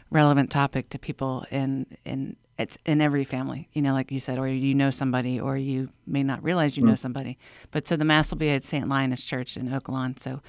relevant 0.10 0.52
topic 0.52 0.90
to 0.90 1.00
people 1.00 1.46
in 1.52 1.86
in 2.06 2.36
it's 2.60 2.78
in 2.86 3.00
every 3.00 3.24
family, 3.24 3.70
you 3.72 3.82
know, 3.82 3.94
like 3.94 4.12
you 4.12 4.20
said, 4.20 4.38
or 4.38 4.46
you 4.46 4.76
know 4.76 4.92
somebody, 4.92 5.40
or 5.40 5.56
you 5.56 5.90
may 6.06 6.24
not 6.24 6.44
realize 6.44 6.76
you 6.76 6.84
mm. 6.84 6.88
know 6.88 6.96
somebody. 6.96 7.38
But 7.72 7.88
so 7.88 7.96
the 7.96 8.04
mass 8.04 8.32
will 8.32 8.38
be 8.38 8.50
at 8.50 8.64
St. 8.64 8.88
Linus 8.90 9.24
Church 9.24 9.56
in 9.56 9.74
Oak 9.74 9.88
Lawn. 9.88 10.18
So 10.18 10.42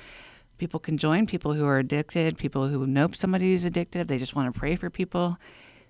people 0.58 0.80
can 0.80 0.98
join, 0.98 1.28
people 1.28 1.52
who 1.52 1.64
are 1.66 1.78
addicted, 1.78 2.36
people 2.36 2.66
who 2.66 2.84
know 2.84 3.08
somebody 3.14 3.52
who's 3.52 3.64
addicted, 3.64 4.08
they 4.08 4.18
just 4.18 4.34
want 4.34 4.52
to 4.52 4.58
pray 4.58 4.74
for 4.74 4.90
people. 4.90 5.38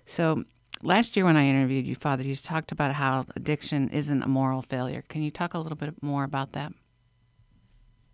So 0.05 0.45
last 0.81 1.15
year 1.15 1.25
when 1.25 1.37
I 1.37 1.45
interviewed 1.45 1.85
you, 1.85 1.95
Father, 1.95 2.23
you 2.23 2.35
talked 2.35 2.71
about 2.71 2.93
how 2.93 3.23
addiction 3.35 3.89
isn't 3.89 4.23
a 4.23 4.27
moral 4.27 4.61
failure. 4.61 5.03
Can 5.09 5.21
you 5.21 5.31
talk 5.31 5.53
a 5.53 5.59
little 5.59 5.75
bit 5.75 6.01
more 6.01 6.23
about 6.23 6.53
that? 6.53 6.73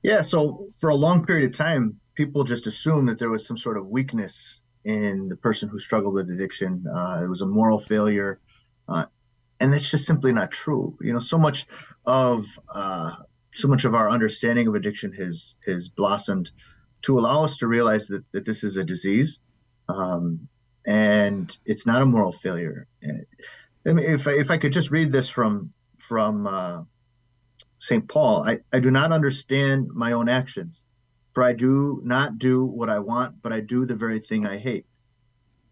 Yeah, 0.03 0.21
so 0.21 0.67
for 0.79 0.89
a 0.89 0.95
long 0.95 1.25
period 1.25 1.49
of 1.49 1.57
time, 1.57 1.99
people 2.15 2.43
just 2.43 2.67
assumed 2.67 3.09
that 3.09 3.19
there 3.19 3.29
was 3.29 3.45
some 3.45 3.57
sort 3.57 3.77
of 3.77 3.87
weakness 3.87 4.61
in 4.85 5.27
the 5.27 5.35
person 5.35 5.67
who 5.69 5.79
struggled 5.79 6.13
with 6.13 6.29
addiction. 6.29 6.85
Uh, 6.87 7.21
it 7.23 7.27
was 7.27 7.41
a 7.41 7.45
moral 7.45 7.79
failure. 7.79 8.39
Uh, 8.87 9.05
and 9.59 9.73
that's 9.73 9.89
just 9.89 10.05
simply 10.05 10.31
not 10.31 10.51
true. 10.51 10.97
You 11.01 11.13
know, 11.13 11.19
so 11.19 11.37
much 11.37 11.65
of 12.05 12.45
uh, 12.73 13.15
so 13.53 13.67
much 13.67 13.85
of 13.85 13.95
our 13.95 14.09
understanding 14.09 14.67
of 14.67 14.75
addiction 14.75 15.11
has 15.13 15.55
has 15.65 15.89
blossomed 15.89 16.51
to 17.03 17.19
allow 17.19 17.43
us 17.43 17.57
to 17.57 17.67
realize 17.67 18.07
that, 18.07 18.23
that 18.31 18.45
this 18.45 18.63
is 18.63 18.77
a 18.77 18.83
disease 18.83 19.39
um, 19.89 20.47
and 20.87 21.55
it's 21.65 21.85
not 21.85 22.01
a 22.01 22.05
moral 22.05 22.31
failure. 22.31 22.87
I 23.03 23.91
mean, 23.93 24.05
if 24.05 24.27
I, 24.27 24.31
if 24.31 24.49
I 24.49 24.57
could 24.57 24.71
just 24.71 24.89
read 24.89 25.11
this 25.11 25.29
from 25.29 25.73
from 25.97 26.47
uh, 26.47 26.83
St. 27.79 28.07
Paul, 28.07 28.43
I, 28.47 28.59
I 28.71 28.79
do 28.79 28.89
not 28.89 29.11
understand 29.11 29.89
my 29.89 30.13
own 30.13 30.29
actions, 30.29 30.85
for 31.33 31.43
I 31.43 31.51
do 31.51 32.01
not 32.03 32.39
do 32.39 32.63
what 32.63 32.89
I 32.89 32.99
want, 32.99 33.41
but 33.41 33.51
I 33.51 33.59
do 33.59 33.85
the 33.85 33.95
very 33.95 34.21
thing 34.21 34.47
I 34.47 34.57
hate. 34.57 34.85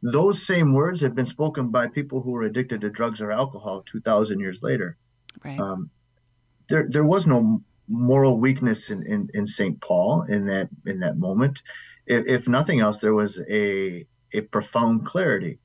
Those 0.04 0.45
same 0.45 0.73
words 0.73 1.01
have 1.01 1.15
been 1.15 1.25
spoken 1.25 1.69
by 1.69 1.88
people 1.88 2.21
who 2.21 2.32
were 2.32 2.43
addicted 2.43 2.82
to 2.82 2.89
drugs 2.89 3.21
or 3.21 3.32
alcohol 3.32 3.82
2,000 3.86 4.39
years 4.39 4.62
later. 4.62 4.97
Right. 5.43 5.60
Um, 5.60 5.89
there, 6.69 6.86
there 6.89 7.06
was 7.06 7.25
no 7.25 7.63
moral 7.88 8.38
weakness 8.38 8.91
in, 8.91 9.04
in, 9.08 9.30
in 9.34 9.47
St. 9.47 9.80
Paul 9.80 10.23
in 10.23 10.45
that 10.47 10.69
in 10.86 10.99
that 10.99 11.17
moment. 11.17 11.62
If, 12.06 12.28
if 12.28 12.47
nothing 12.47 12.82
else, 12.82 12.99
there 12.99 13.13
was 13.13 13.41
a 13.49 14.06
a 14.37 14.41
profound 14.41 15.05
clarity. 15.05 15.59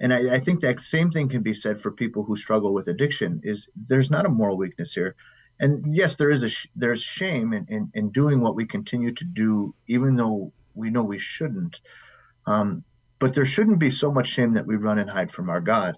And 0.00 0.12
I, 0.12 0.34
I, 0.34 0.40
think 0.40 0.60
that 0.60 0.82
same 0.82 1.10
thing 1.10 1.28
can 1.28 1.42
be 1.42 1.54
said 1.54 1.80
for 1.80 1.90
people 1.90 2.22
who 2.22 2.36
struggle 2.36 2.74
with 2.74 2.88
addiction. 2.88 3.40
Is 3.42 3.68
there's 3.88 4.10
not 4.10 4.26
a 4.26 4.30
moral 4.30 4.58
weakness 4.58 4.92
here, 4.92 5.16
and 5.58 5.94
yes, 5.94 6.16
there 6.16 6.30
is 6.30 6.44
a 6.44 6.50
there's 6.74 7.02
shame 7.02 7.54
in, 7.54 7.66
in, 7.68 7.90
in 7.94 8.10
doing 8.10 8.40
what 8.40 8.56
we 8.56 8.66
continue 8.66 9.12
to 9.12 9.24
do, 9.24 9.74
even 9.86 10.16
though 10.16 10.52
we 10.74 10.90
know 10.90 11.02
we 11.02 11.18
shouldn't. 11.18 11.80
Um, 12.46 12.84
but 13.18 13.34
there 13.34 13.46
shouldn't 13.46 13.78
be 13.78 13.90
so 13.90 14.12
much 14.12 14.26
shame 14.28 14.52
that 14.52 14.66
we 14.66 14.76
run 14.76 14.98
and 14.98 15.08
hide 15.08 15.32
from 15.32 15.48
our 15.48 15.62
God, 15.62 15.96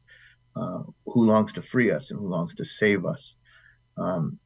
uh, 0.55 0.83
who 1.07 1.25
longs 1.25 1.53
to 1.55 1.63
free 1.63 1.91
us 1.91 2.11
and 2.11 2.21
who 2.21 2.29
longs 2.29 2.55
to 2.55 2.65
save 2.65 3.05
us. 3.05 3.35
Um, 3.97 4.39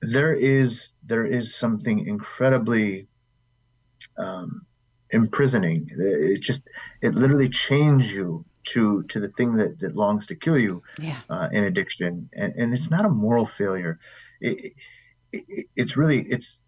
there 0.00 0.34
is 0.34 0.92
there 1.04 1.26
is 1.26 1.54
something 1.54 2.06
incredibly 2.06 3.06
um, 4.16 4.66
imprisoning. 5.12 5.90
It 5.96 6.40
just 6.40 6.68
it 7.02 7.14
literally 7.14 7.48
chains 7.48 8.12
you 8.12 8.44
to 8.64 9.02
to 9.04 9.20
the 9.20 9.28
thing 9.28 9.54
that 9.54 9.80
that 9.80 9.96
longs 9.96 10.26
to 10.28 10.34
kill 10.34 10.58
you 10.58 10.82
yeah. 10.98 11.20
uh, 11.28 11.48
in 11.52 11.64
addiction, 11.64 12.28
and 12.34 12.54
and 12.54 12.74
it's 12.74 12.90
not 12.90 13.04
a 13.04 13.10
moral 13.10 13.46
failure. 13.46 13.98
It, 14.40 14.72
it, 15.32 15.66
it's 15.76 15.96
really 15.96 16.22
it's 16.22 16.58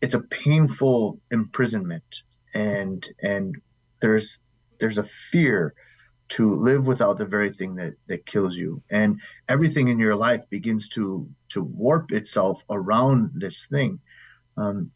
it's 0.00 0.14
a 0.14 0.20
painful 0.20 1.20
imprisonment, 1.30 2.22
and 2.54 3.06
and 3.22 3.56
there's 4.00 4.38
there's 4.78 4.98
a 4.98 5.08
fear 5.30 5.74
to 6.26 6.54
live 6.54 6.86
without 6.86 7.18
the 7.18 7.26
very 7.26 7.50
thing 7.50 7.74
that 7.74 7.94
that 8.06 8.26
kills 8.26 8.56
you 8.56 8.82
and 8.90 9.20
everything 9.48 9.88
in 9.88 9.98
your 9.98 10.16
life 10.16 10.42
begins 10.48 10.88
to 10.88 11.28
to 11.50 11.62
warp 11.62 12.12
itself 12.12 12.64
around 12.70 13.30
this 13.34 13.66
thing 13.66 13.98
um, 14.56 14.90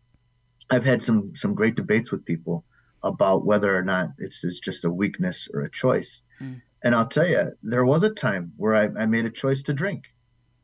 i've 0.70 0.84
had 0.84 1.02
some 1.02 1.32
some 1.36 1.54
great 1.54 1.74
debates 1.74 2.10
with 2.10 2.24
people 2.24 2.64
about 3.02 3.44
whether 3.44 3.76
or 3.76 3.82
not 3.82 4.10
it's, 4.18 4.44
it's 4.44 4.60
just 4.60 4.84
a 4.84 4.90
weakness 4.90 5.48
or 5.52 5.62
a 5.62 5.70
choice. 5.70 6.22
Mm. 6.40 6.60
And 6.82 6.94
I'll 6.94 7.08
tell 7.08 7.26
you, 7.26 7.52
there 7.62 7.84
was 7.84 8.02
a 8.02 8.10
time 8.10 8.52
where 8.56 8.74
I, 8.74 9.02
I 9.02 9.06
made 9.06 9.24
a 9.24 9.30
choice 9.30 9.62
to 9.64 9.72
drink. 9.72 10.04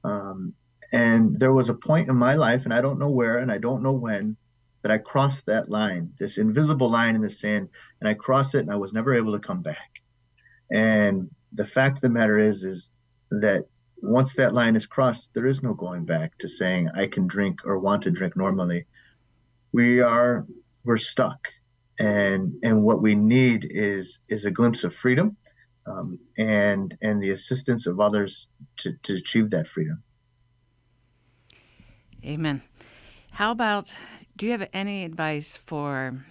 Um, 0.04 0.54
and 0.92 1.38
there 1.38 1.52
was 1.52 1.68
a 1.68 1.74
point 1.74 2.08
in 2.08 2.16
my 2.16 2.34
life, 2.34 2.64
and 2.64 2.72
I 2.72 2.80
don't 2.80 2.98
know 2.98 3.10
where 3.10 3.38
and 3.38 3.50
I 3.50 3.58
don't 3.58 3.82
know 3.82 3.92
when, 3.92 4.36
that 4.82 4.92
I 4.92 4.98
crossed 4.98 5.46
that 5.46 5.70
line, 5.70 6.12
this 6.18 6.38
invisible 6.38 6.90
line 6.90 7.14
in 7.14 7.22
the 7.22 7.30
sand, 7.30 7.70
and 8.00 8.08
I 8.08 8.14
crossed 8.14 8.54
it 8.54 8.60
and 8.60 8.70
I 8.70 8.76
was 8.76 8.92
never 8.92 9.14
able 9.14 9.32
to 9.32 9.44
come 9.44 9.62
back. 9.62 9.90
And 10.70 11.30
the 11.52 11.66
fact 11.66 11.96
of 11.96 12.02
the 12.02 12.10
matter 12.10 12.38
is, 12.38 12.62
is 12.62 12.90
that 13.30 13.64
once 14.02 14.34
that 14.34 14.52
line 14.52 14.76
is 14.76 14.86
crossed, 14.86 15.32
there 15.32 15.46
is 15.46 15.62
no 15.62 15.72
going 15.72 16.04
back 16.04 16.36
to 16.38 16.48
saying 16.48 16.90
I 16.94 17.06
can 17.06 17.26
drink 17.26 17.60
or 17.64 17.78
want 17.78 18.02
to 18.02 18.10
drink 18.10 18.36
normally. 18.36 18.86
We 19.72 20.00
are, 20.00 20.46
we're 20.84 20.98
stuck 20.98 21.48
and 21.98 22.54
and 22.62 22.83
what 22.83 23.02
we 23.02 23.14
need 23.14 23.66
is 23.70 24.18
is 24.28 24.44
a 24.44 24.50
glimpse 24.50 24.85
of 24.85 24.94
freedom 24.94 25.37
um, 25.87 26.18
and 26.38 26.96
and 27.02 27.22
the 27.22 27.30
assistance 27.30 27.87
of 27.87 28.00
others 28.00 28.48
to, 28.78 28.92
to 29.02 29.14
achieve 29.14 29.50
that 29.50 29.66
freedom. 29.66 30.02
Amen. 32.24 32.62
How 33.33 33.50
about 33.50 33.92
do 34.37 34.46
you 34.46 34.52
have 34.52 34.68
any 34.72 35.04
advice 35.04 35.57
for 35.57 36.24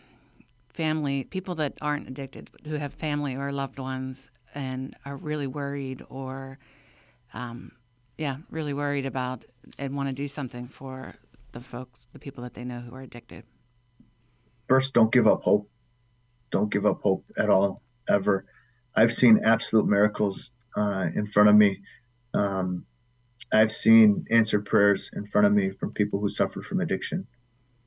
family 0.69 1.23
people 1.23 1.56
that 1.56 1.73
aren't 1.82 2.08
addicted 2.08 2.49
who 2.65 2.76
have 2.76 2.93
family 2.93 3.36
or 3.36 3.52
loved 3.52 3.78
ones 3.78 4.32
and 4.56 4.95
are 5.06 5.15
really 5.15 5.45
worried 5.45 6.04
or 6.10 6.58
um, 7.34 7.71
yeah 8.17 8.38
really 8.49 8.73
worried 8.73 9.06
about 9.06 9.45
and 9.78 9.95
want 9.95 10.10
to 10.10 10.13
do 10.13 10.28
something 10.28 10.67
for 10.67 11.13
the 11.52 11.60
folks 11.60 12.08
the 12.12 12.19
people 12.19 12.43
that 12.43 12.56
they 12.56 12.63
know 12.63 12.80
who 12.80 12.95
are 12.95 13.02
addicted 13.02 13.43
first, 14.67 14.93
don't 14.93 15.12
give 15.12 15.28
up 15.28 15.43
hope. 15.43 15.69
Don't 16.52 16.71
give 16.71 16.86
up 16.86 17.02
hope 17.02 17.26
at 17.38 17.49
all, 17.49 17.82
ever. 18.08 18.45
I've 18.95 19.13
seen 19.13 19.41
absolute 19.43 19.88
miracles 19.88 20.52
uh, 20.78 21.08
in 21.15 21.28
front 21.28 21.49
of 21.49 21.56
me. 21.56 21.82
Um, 22.34 22.86
I've 23.52 23.71
seen 23.71 24.26
answered 24.32 24.65
prayers 24.65 25.10
in 25.13 25.28
front 25.28 25.47
of 25.47 25.54
me 25.54 25.71
from 25.71 25.93
people 25.93 26.19
who 26.19 26.30
suffer 26.30 26.62
from 26.62 26.80
addiction. 26.80 27.28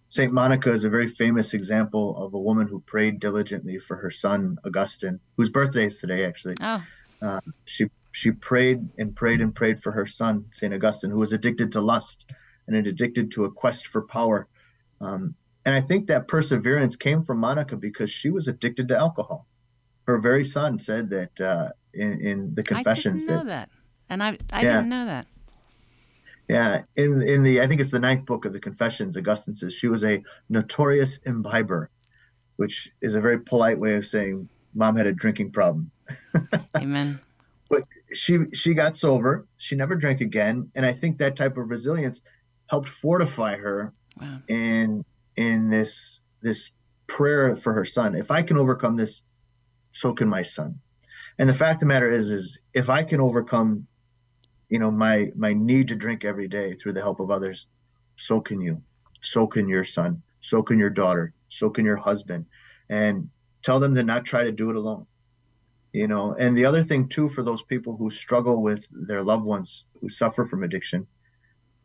St. 0.08 0.32
Monica 0.32 0.70
is 0.70 0.84
a 0.84 0.90
very 0.90 1.08
famous 1.08 1.52
example 1.52 2.16
of 2.16 2.34
a 2.34 2.38
woman 2.38 2.68
who 2.68 2.80
prayed 2.80 3.18
diligently 3.18 3.78
for 3.78 3.96
her 3.96 4.10
son, 4.10 4.56
Augustine, 4.64 5.18
whose 5.36 5.50
birthday 5.50 5.86
is 5.86 5.98
today, 5.98 6.24
actually. 6.24 6.54
Oh. 6.60 6.82
Uh, 7.20 7.40
she, 7.64 7.86
she 8.12 8.30
prayed 8.30 8.88
and 8.98 9.16
prayed 9.16 9.40
and 9.40 9.54
prayed 9.54 9.82
for 9.82 9.90
her 9.90 10.06
son, 10.06 10.46
St. 10.52 10.72
Augustine, 10.72 11.10
who 11.10 11.18
was 11.18 11.32
addicted 11.32 11.72
to 11.72 11.80
lust 11.80 12.30
and 12.68 12.76
addicted 12.76 13.32
to 13.32 13.44
a 13.44 13.50
quest 13.50 13.88
for 13.88 14.02
power. 14.02 14.46
Um, 15.00 15.34
and 15.66 15.74
I 15.74 15.80
think 15.82 16.06
that 16.06 16.28
perseverance 16.28 16.96
came 16.96 17.24
from 17.24 17.38
Monica 17.40 17.76
because 17.76 18.10
she 18.10 18.30
was 18.30 18.48
addicted 18.48 18.88
to 18.88 18.96
alcohol. 18.96 19.46
Her 20.06 20.18
very 20.18 20.44
son 20.44 20.78
said 20.78 21.10
that 21.10 21.40
uh, 21.40 21.68
in, 21.92 22.20
in 22.20 22.54
the 22.54 22.62
confessions 22.62 23.24
I 23.28 23.32
didn't 23.32 23.46
know 23.46 23.50
that, 23.50 23.68
that, 23.70 23.70
and 24.08 24.22
I 24.22 24.38
I 24.52 24.62
Yeah. 24.62 24.76
didn't 24.76 24.88
know 24.88 25.06
that. 25.06 25.26
yeah, 26.48 26.82
in 26.94 27.20
in 27.22 27.42
the 27.42 27.60
I 27.60 27.66
think 27.66 27.80
it's 27.80 27.90
the 27.90 27.98
ninth 27.98 28.24
book 28.24 28.44
of 28.44 28.52
the 28.52 28.60
Confessions, 28.60 29.16
Augustine 29.16 29.54
says 29.56 29.74
she 29.74 29.88
was 29.88 30.04
a 30.04 30.22
notorious 30.48 31.18
imbiber, 31.26 31.90
which 32.56 32.88
is 33.02 33.16
a 33.16 33.20
very 33.20 33.40
polite 33.40 33.78
way 33.80 33.96
of 33.96 34.06
saying 34.06 34.48
mom 34.74 34.96
had 34.96 35.06
a 35.08 35.12
drinking 35.12 35.50
problem. 35.52 35.90
Amen. 36.76 37.18
But 37.68 37.82
she 38.12 38.38
she 38.54 38.74
got 38.74 38.96
sober 38.96 39.48
she 39.58 39.74
never 39.74 39.96
drank 39.96 40.20
again 40.20 40.70
and 40.76 40.86
i 40.86 40.92
think 40.92 41.18
that 41.18 41.34
type 41.34 41.56
of 41.56 41.68
resilience 41.68 42.22
helped 42.70 42.88
fortify 42.88 43.56
her 43.56 43.92
Wow. 44.20 44.38
in 44.48 45.04
in 45.36 45.68
this 45.68 46.20
this 46.42 46.70
prayer 47.06 47.56
for 47.56 47.72
her 47.72 47.84
son. 47.84 48.14
If 48.14 48.30
i 48.30 48.42
can 48.42 48.56
overcome 48.56 48.96
this 48.96 49.22
so 49.92 50.12
can 50.12 50.28
my 50.28 50.42
son. 50.42 50.80
And 51.38 51.48
the 51.48 51.54
fact 51.54 51.74
of 51.74 51.80
the 51.80 51.86
matter 51.86 52.10
is 52.10 52.30
is 52.30 52.58
if 52.74 52.88
i 52.88 53.02
can 53.02 53.20
overcome 53.20 53.86
you 54.68 54.78
know 54.78 54.90
my 54.90 55.30
my 55.36 55.52
need 55.52 55.88
to 55.88 55.96
drink 55.96 56.24
every 56.24 56.48
day 56.48 56.72
through 56.72 56.94
the 56.94 57.02
help 57.02 57.20
of 57.20 57.30
others 57.30 57.66
so 58.16 58.40
can 58.40 58.60
you. 58.60 58.82
So 59.20 59.46
can 59.46 59.68
your 59.68 59.84
son. 59.84 60.22
So 60.40 60.62
can 60.62 60.78
your 60.78 60.90
daughter. 60.90 61.34
So 61.48 61.70
can 61.70 61.84
your 61.84 61.96
husband. 61.96 62.46
And 62.88 63.28
tell 63.62 63.80
them 63.80 63.94
to 63.94 64.02
not 64.02 64.24
try 64.24 64.44
to 64.44 64.52
do 64.52 64.70
it 64.70 64.76
alone. 64.76 65.06
You 65.92 66.08
know 66.08 66.34
and 66.34 66.56
the 66.56 66.66
other 66.66 66.82
thing 66.82 67.08
too 67.08 67.28
for 67.30 67.42
those 67.42 67.62
people 67.62 67.96
who 67.96 68.10
struggle 68.10 68.62
with 68.62 68.86
their 68.90 69.22
loved 69.22 69.44
ones 69.44 69.84
who 70.00 70.10
suffer 70.10 70.44
from 70.44 70.62
addiction 70.62 71.06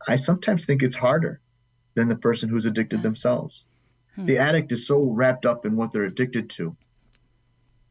i 0.08 0.18
sometimes 0.18 0.66
think 0.66 0.84
it's 0.84 0.98
harder 0.98 1.40
than 1.96 2.08
the 2.08 2.16
person 2.16 2.50
who's 2.50 2.66
addicted 2.66 3.02
themselves 3.02 3.66
Hmm. 4.16 4.26
the 4.26 4.40
addict 4.40 4.72
is 4.74 4.86
so 4.86 5.02
wrapped 5.02 5.46
up 5.46 5.66
in 5.66 5.78
what 5.78 5.94
they're 5.94 6.04
addicted 6.04 6.50
to 6.52 6.76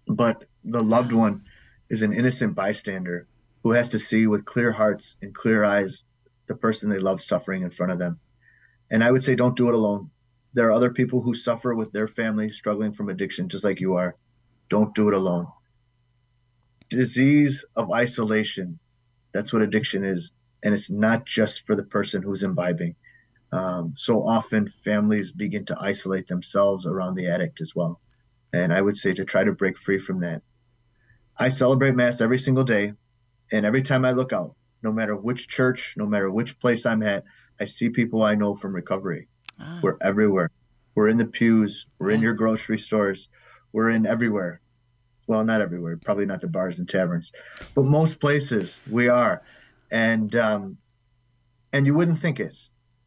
but 0.06 0.44
the 0.64 0.82
loved 0.82 1.12
one 1.12 1.44
is 1.88 2.02
an 2.02 2.12
innocent 2.12 2.54
bystander 2.54 3.26
who 3.62 3.70
has 3.72 3.88
to 3.90 3.98
see 3.98 4.26
with 4.26 4.44
clear 4.44 4.70
hearts 4.70 5.16
and 5.22 5.34
clear 5.34 5.64
eyes 5.64 6.04
the 6.46 6.54
person 6.54 6.90
they 6.90 6.98
love 6.98 7.22
suffering 7.22 7.62
in 7.62 7.70
front 7.70 7.92
of 7.92 7.98
them 7.98 8.20
and 8.90 9.02
i 9.02 9.10
would 9.10 9.24
say 9.24 9.34
don't 9.34 9.56
do 9.56 9.68
it 9.68 9.74
alone 9.74 10.10
there 10.52 10.66
are 10.68 10.72
other 10.72 10.90
people 10.90 11.22
who 11.22 11.32
suffer 11.32 11.74
with 11.74 11.90
their 11.92 12.08
family 12.08 12.50
struggling 12.50 12.92
from 12.92 13.08
addiction 13.08 13.48
just 13.48 13.64
like 13.64 13.80
you 13.80 13.94
are 13.94 14.14
don't 14.68 14.94
do 14.94 15.08
it 15.08 15.14
alone 15.14 15.46
disease 16.90 17.64
of 17.76 17.90
isolation. 17.92 18.78
That's 19.32 19.52
what 19.52 19.62
addiction 19.62 20.04
is. 20.04 20.32
And 20.62 20.74
it's 20.74 20.90
not 20.90 21.24
just 21.24 21.66
for 21.66 21.74
the 21.74 21.84
person 21.84 22.20
who's 22.22 22.42
imbibing. 22.42 22.96
Um, 23.52 23.94
so 23.96 24.26
often 24.26 24.72
families 24.84 25.32
begin 25.32 25.64
to 25.66 25.76
isolate 25.80 26.28
themselves 26.28 26.86
around 26.86 27.14
the 27.16 27.28
addict 27.28 27.60
as 27.60 27.74
well. 27.74 28.00
And 28.52 28.72
I 28.72 28.80
would 28.80 28.96
say 28.96 29.12
to 29.14 29.24
try 29.24 29.44
to 29.44 29.52
break 29.52 29.78
free 29.78 29.98
from 29.98 30.20
that. 30.20 30.42
I 31.36 31.48
celebrate 31.48 31.94
Mass 31.94 32.20
every 32.20 32.38
single 32.38 32.64
day. 32.64 32.92
And 33.52 33.66
every 33.66 33.82
time 33.82 34.04
I 34.04 34.12
look 34.12 34.32
out, 34.32 34.54
no 34.82 34.92
matter 34.92 35.16
which 35.16 35.48
church, 35.48 35.94
no 35.96 36.06
matter 36.06 36.30
which 36.30 36.58
place 36.60 36.86
I'm 36.86 37.02
at, 37.02 37.24
I 37.60 37.64
see 37.64 37.90
people 37.90 38.22
I 38.22 38.34
know 38.34 38.54
from 38.54 38.74
recovery. 38.74 39.28
Ah, 39.58 39.80
We're 39.82 39.96
everywhere. 40.00 40.50
We're 40.94 41.08
in 41.08 41.16
the 41.16 41.26
pews. 41.26 41.86
We're 41.98 42.10
in 42.10 42.22
your 42.22 42.34
grocery 42.34 42.78
stores. 42.78 43.28
We're 43.72 43.90
in 43.90 44.06
everywhere. 44.06 44.60
Well, 45.26 45.44
not 45.44 45.60
everywhere. 45.60 45.96
Probably 45.96 46.26
not 46.26 46.40
the 46.40 46.48
bars 46.48 46.78
and 46.78 46.88
taverns, 46.88 47.30
but 47.74 47.84
most 47.84 48.20
places 48.20 48.82
we 48.90 49.08
are. 49.08 49.42
And 49.90 50.34
um, 50.34 50.78
and 51.72 51.86
you 51.86 51.94
wouldn't 51.94 52.20
think 52.20 52.40
it, 52.40 52.56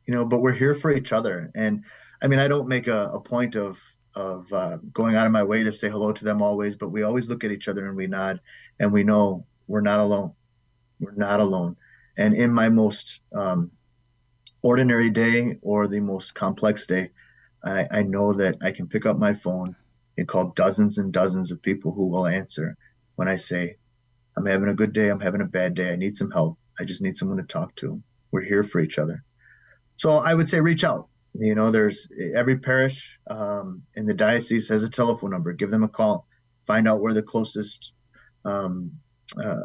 you 0.05 0.13
know. 0.13 0.25
But 0.25 0.41
we're 0.41 0.53
here 0.53 0.75
for 0.75 0.91
each 0.91 1.13
other. 1.13 1.51
And 1.55 1.83
I 2.21 2.27
mean, 2.27 2.39
I 2.39 2.47
don't 2.47 2.67
make 2.67 2.87
a, 2.87 3.09
a 3.13 3.19
point 3.19 3.55
of 3.55 3.77
of 4.15 4.51
uh, 4.53 4.77
going 4.93 5.15
out 5.15 5.25
of 5.25 5.31
my 5.31 5.43
way 5.43 5.63
to 5.63 5.71
say 5.71 5.89
hello 5.89 6.11
to 6.11 6.23
them 6.23 6.41
always, 6.41 6.75
but 6.75 6.89
we 6.89 7.03
always 7.03 7.27
look 7.27 7.43
at 7.43 7.51
each 7.51 7.67
other 7.67 7.87
and 7.87 7.97
we 7.97 8.07
nod, 8.07 8.39
and 8.79 8.91
we 8.91 9.03
know 9.03 9.45
we're 9.67 9.81
not 9.81 9.99
alone. 9.99 10.33
We're 10.99 11.15
not 11.15 11.39
alone. 11.39 11.75
And 12.17 12.35
in 12.35 12.53
my 12.53 12.69
most 12.69 13.21
um, 13.33 13.71
ordinary 14.61 15.09
day 15.09 15.57
or 15.61 15.87
the 15.87 15.99
most 15.99 16.35
complex 16.35 16.85
day, 16.85 17.09
I, 17.63 17.87
I 17.89 18.03
know 18.03 18.33
that 18.33 18.57
I 18.61 18.71
can 18.71 18.87
pick 18.87 19.05
up 19.05 19.17
my 19.17 19.33
phone 19.33 19.75
and 20.17 20.27
call 20.27 20.49
dozens 20.55 20.97
and 20.97 21.11
dozens 21.11 21.51
of 21.51 21.61
people 21.61 21.91
who 21.91 22.07
will 22.07 22.27
answer 22.27 22.77
when 23.15 23.27
I 23.27 23.37
say, 23.37 23.77
I'm 24.37 24.45
having 24.45 24.69
a 24.69 24.73
good 24.75 24.93
day, 24.93 25.09
I'm 25.09 25.19
having 25.19 25.41
a 25.41 25.45
bad 25.45 25.75
day, 25.75 25.91
I 25.91 25.95
need 25.95 26.17
some 26.17 26.31
help. 26.31 26.57
I 26.79 26.85
just 26.85 27.01
need 27.01 27.17
someone 27.17 27.37
to 27.37 27.43
talk 27.43 27.75
to. 27.77 28.01
We're 28.31 28.41
here 28.41 28.63
for 28.63 28.79
each 28.79 28.97
other. 28.97 29.23
So 29.97 30.12
I 30.12 30.34
would 30.34 30.49
say 30.49 30.60
reach 30.60 30.84
out. 30.84 31.08
You 31.34 31.56
know, 31.56 31.71
there's 31.71 32.08
every 32.36 32.58
parish 32.58 33.19
um, 33.27 33.82
in 33.95 34.06
the 34.06 34.13
diocese 34.13 34.69
has 34.69 34.84
a 34.84 34.89
telephone 34.89 35.32
number. 35.32 35.53
Give 35.53 35.71
them 35.71 35.84
a 35.84 35.88
call. 35.88 36.27
Find 36.67 36.88
out 36.88 37.01
where 37.01 37.13
the 37.13 37.23
closest 37.23 37.93
um, 38.45 38.91
uh, 39.43 39.56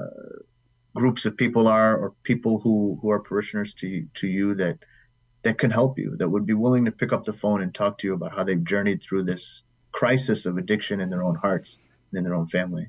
groups 0.95 1.27
of 1.27 1.37
people 1.37 1.69
are, 1.69 1.97
or 1.97 2.15
people 2.23 2.59
who 2.61 2.99
who 3.03 3.11
are 3.11 3.21
parishioners 3.21 3.75
to 3.75 4.07
to 4.15 4.27
you 4.27 4.55
that 4.55 4.79
that 5.43 5.59
can 5.59 5.71
help 5.71 5.99
you, 5.99 6.17
that 6.17 6.29
would 6.29 6.47
be 6.47 6.55
willing 6.55 6.85
to 6.85 6.93
pick 6.93 7.13
up 7.13 7.25
the 7.25 7.33
phone 7.33 7.63
and 7.63 7.75
talk 7.75 7.99
to 7.99 8.07
you 8.07 8.15
about 8.15 8.35
how 8.35 8.45
they've 8.45 8.65
journeyed 8.65 9.03
through 9.03 9.25
this 9.25 9.63
crisis 9.93 10.47
of 10.47 10.59
addiction 10.59 11.01
in 11.01 11.11
their 11.11 11.23
own 11.23 11.37
hearts 11.37 11.79
and 12.11 12.19
in 12.19 12.25
their 12.25 12.35
own 12.35 12.49
family. 12.49 12.89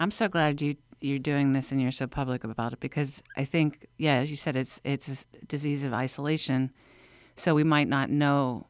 I'm 0.00 0.10
so 0.10 0.28
glad 0.28 0.60
you 0.60 0.76
you're 1.04 1.18
doing 1.18 1.52
this 1.52 1.70
and 1.70 1.80
you're 1.80 1.92
so 1.92 2.06
public 2.06 2.44
about 2.44 2.72
it 2.72 2.80
because 2.80 3.22
I 3.36 3.44
think, 3.44 3.86
yeah, 3.98 4.16
as 4.16 4.30
you 4.30 4.36
said, 4.36 4.56
it's 4.56 4.80
it's 4.84 5.08
a 5.08 5.46
disease 5.46 5.84
of 5.84 5.92
isolation, 5.92 6.72
so 7.36 7.54
we 7.54 7.64
might 7.64 7.88
not 7.88 8.10
know 8.10 8.66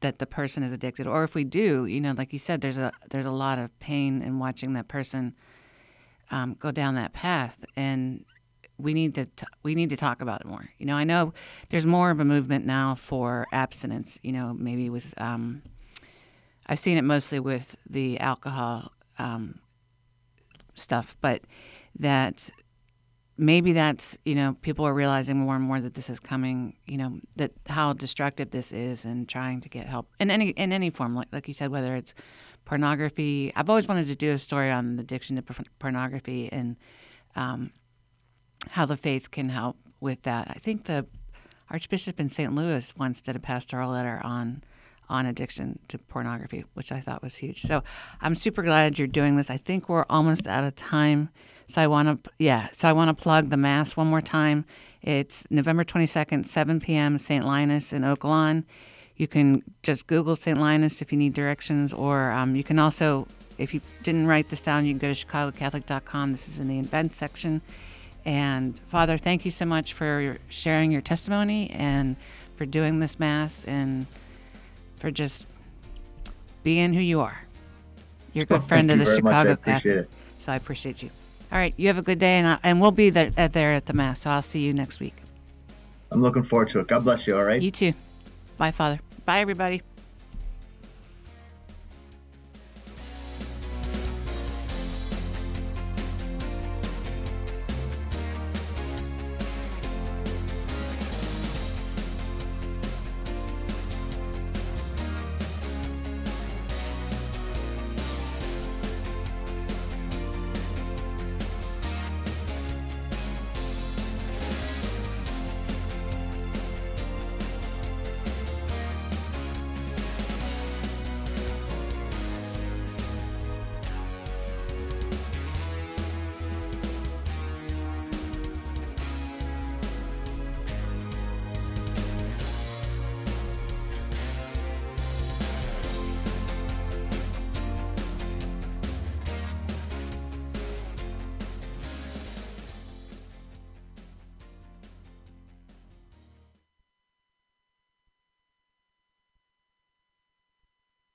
that 0.00 0.18
the 0.18 0.26
person 0.26 0.62
is 0.62 0.72
addicted, 0.72 1.06
or 1.06 1.24
if 1.24 1.34
we 1.34 1.44
do, 1.44 1.86
you 1.86 2.00
know, 2.00 2.12
like 2.16 2.32
you 2.32 2.38
said, 2.38 2.60
there's 2.60 2.78
a 2.78 2.92
there's 3.10 3.26
a 3.26 3.30
lot 3.30 3.58
of 3.58 3.76
pain 3.78 4.22
in 4.22 4.38
watching 4.38 4.72
that 4.72 4.88
person 4.88 5.34
um, 6.30 6.56
go 6.58 6.70
down 6.70 6.94
that 6.96 7.12
path, 7.12 7.64
and 7.76 8.24
we 8.78 8.94
need 8.94 9.14
to 9.14 9.26
t- 9.26 9.46
we 9.62 9.74
need 9.74 9.90
to 9.90 9.96
talk 9.96 10.20
about 10.22 10.40
it 10.40 10.46
more. 10.46 10.68
You 10.78 10.86
know, 10.86 10.96
I 10.96 11.04
know 11.04 11.34
there's 11.68 11.86
more 11.86 12.10
of 12.10 12.20
a 12.20 12.24
movement 12.24 12.66
now 12.66 12.94
for 12.94 13.46
abstinence. 13.52 14.18
You 14.22 14.32
know, 14.32 14.54
maybe 14.54 14.90
with 14.90 15.14
um, 15.20 15.62
I've 16.66 16.78
seen 16.78 16.98
it 16.98 17.02
mostly 17.02 17.38
with 17.38 17.76
the 17.88 18.18
alcohol 18.18 18.92
um, 19.18 19.60
stuff, 20.74 21.16
but 21.20 21.42
that 21.98 22.50
maybe 23.36 23.72
that's 23.72 24.18
you 24.24 24.34
know 24.34 24.56
people 24.62 24.86
are 24.86 24.94
realizing 24.94 25.38
more 25.38 25.56
and 25.56 25.64
more 25.64 25.80
that 25.80 25.94
this 25.94 26.10
is 26.10 26.20
coming. 26.20 26.76
You 26.86 26.98
know 26.98 27.20
that 27.36 27.52
how 27.68 27.92
destructive 27.92 28.50
this 28.50 28.72
is, 28.72 29.04
and 29.04 29.28
trying 29.28 29.60
to 29.60 29.68
get 29.68 29.86
help 29.86 30.08
in 30.20 30.30
any 30.30 30.50
in 30.50 30.72
any 30.72 30.90
form, 30.90 31.14
like 31.14 31.28
like 31.32 31.48
you 31.48 31.54
said, 31.54 31.70
whether 31.70 31.96
it's 31.96 32.14
pornography. 32.64 33.52
I've 33.56 33.68
always 33.68 33.88
wanted 33.88 34.06
to 34.06 34.16
do 34.16 34.30
a 34.32 34.38
story 34.38 34.70
on 34.70 34.96
the 34.96 35.02
addiction 35.02 35.36
to 35.36 35.42
pornography 35.78 36.48
and 36.52 36.76
um, 37.34 37.72
how 38.70 38.86
the 38.86 38.96
faith 38.96 39.30
can 39.30 39.48
help 39.48 39.76
with 40.00 40.22
that. 40.22 40.48
I 40.48 40.54
think 40.54 40.84
the 40.84 41.06
Archbishop 41.70 42.20
in 42.20 42.28
St. 42.28 42.54
Louis 42.54 42.92
once 42.96 43.20
did 43.20 43.34
a 43.34 43.40
pastoral 43.40 43.90
letter 43.90 44.20
on 44.22 44.62
on 45.08 45.26
addiction 45.26 45.78
to 45.88 45.98
pornography, 45.98 46.64
which 46.74 46.92
I 46.92 47.00
thought 47.00 47.22
was 47.22 47.36
huge. 47.36 47.62
So 47.62 47.82
I'm 48.20 48.34
super 48.34 48.62
glad 48.62 48.98
you're 48.98 49.08
doing 49.08 49.36
this. 49.36 49.50
I 49.50 49.56
think 49.56 49.88
we're 49.88 50.06
almost 50.08 50.46
out 50.46 50.64
of 50.64 50.74
time. 50.74 51.30
So 51.66 51.80
I 51.80 51.86
want 51.86 52.24
to, 52.24 52.30
yeah. 52.38 52.68
So 52.72 52.88
I 52.88 52.92
want 52.92 53.16
to 53.16 53.22
plug 53.22 53.50
the 53.50 53.56
mass 53.56 53.96
one 53.96 54.06
more 54.06 54.20
time. 54.20 54.64
It's 55.00 55.46
November 55.50 55.84
22nd, 55.84 56.46
7 56.46 56.80
p.m. 56.80 57.18
St. 57.18 57.44
Linus 57.44 57.92
in 57.92 58.04
Oak 58.04 58.24
Lawn. 58.24 58.64
You 59.16 59.28
can 59.28 59.62
just 59.82 60.06
Google 60.06 60.36
St. 60.36 60.58
Linus 60.58 61.02
if 61.02 61.12
you 61.12 61.18
need 61.18 61.34
directions, 61.34 61.92
or 61.92 62.30
um, 62.30 62.56
you 62.56 62.64
can 62.64 62.78
also, 62.78 63.26
if 63.58 63.74
you 63.74 63.80
didn't 64.02 64.26
write 64.26 64.48
this 64.48 64.60
down, 64.60 64.86
you 64.86 64.92
can 64.92 64.98
go 64.98 65.12
to 65.12 65.26
chicagocatholic.com. 65.26 66.32
This 66.32 66.48
is 66.48 66.58
in 66.58 66.68
the 66.68 66.78
events 66.78 67.16
section. 67.16 67.60
And 68.24 68.78
Father, 68.86 69.18
thank 69.18 69.44
you 69.44 69.50
so 69.50 69.64
much 69.64 69.92
for 69.92 70.38
sharing 70.48 70.92
your 70.92 71.00
testimony 71.00 71.70
and 71.70 72.16
for 72.56 72.66
doing 72.66 73.00
this 73.00 73.18
mass 73.18 73.64
and 73.64 74.06
for 75.02 75.10
just 75.10 75.46
being 76.62 76.94
who 76.94 77.00
you 77.00 77.20
are. 77.20 77.38
You're 78.32 78.44
a 78.44 78.46
good 78.46 78.54
Well, 78.60 78.68
friend 78.68 78.90
of 78.90 78.98
the 79.00 79.04
very 79.04 79.20
much. 79.20 79.34
I 79.34 79.42
Chicago 79.42 79.62
Catholic. 79.62 80.08
So 80.38 80.52
I 80.52 80.56
appreciate 80.56 81.02
you. 81.02 81.10
All 81.50 81.58
right, 81.58 81.74
you 81.76 81.88
have 81.88 81.98
a 81.98 82.02
good 82.02 82.20
day, 82.20 82.38
and 82.38 82.46
I, 82.46 82.58
and 82.62 82.80
we'll 82.80 82.92
be 82.92 83.10
there 83.10 83.32
at, 83.36 83.52
there 83.52 83.74
at 83.74 83.86
the 83.86 83.92
mass. 83.92 84.20
So 84.20 84.30
I'll 84.30 84.40
see 84.40 84.60
you 84.60 84.72
next 84.72 85.00
week. 85.00 85.16
I'm 86.12 86.22
looking 86.22 86.44
forward 86.44 86.68
to 86.70 86.78
it. 86.80 86.86
God 86.86 87.04
bless 87.04 87.26
you. 87.26 87.36
All 87.36 87.44
right. 87.44 87.60
You 87.60 87.70
too. 87.70 87.92
Bye, 88.56 88.70
Father. 88.70 89.00
Bye, 89.26 89.40
everybody. 89.40 89.82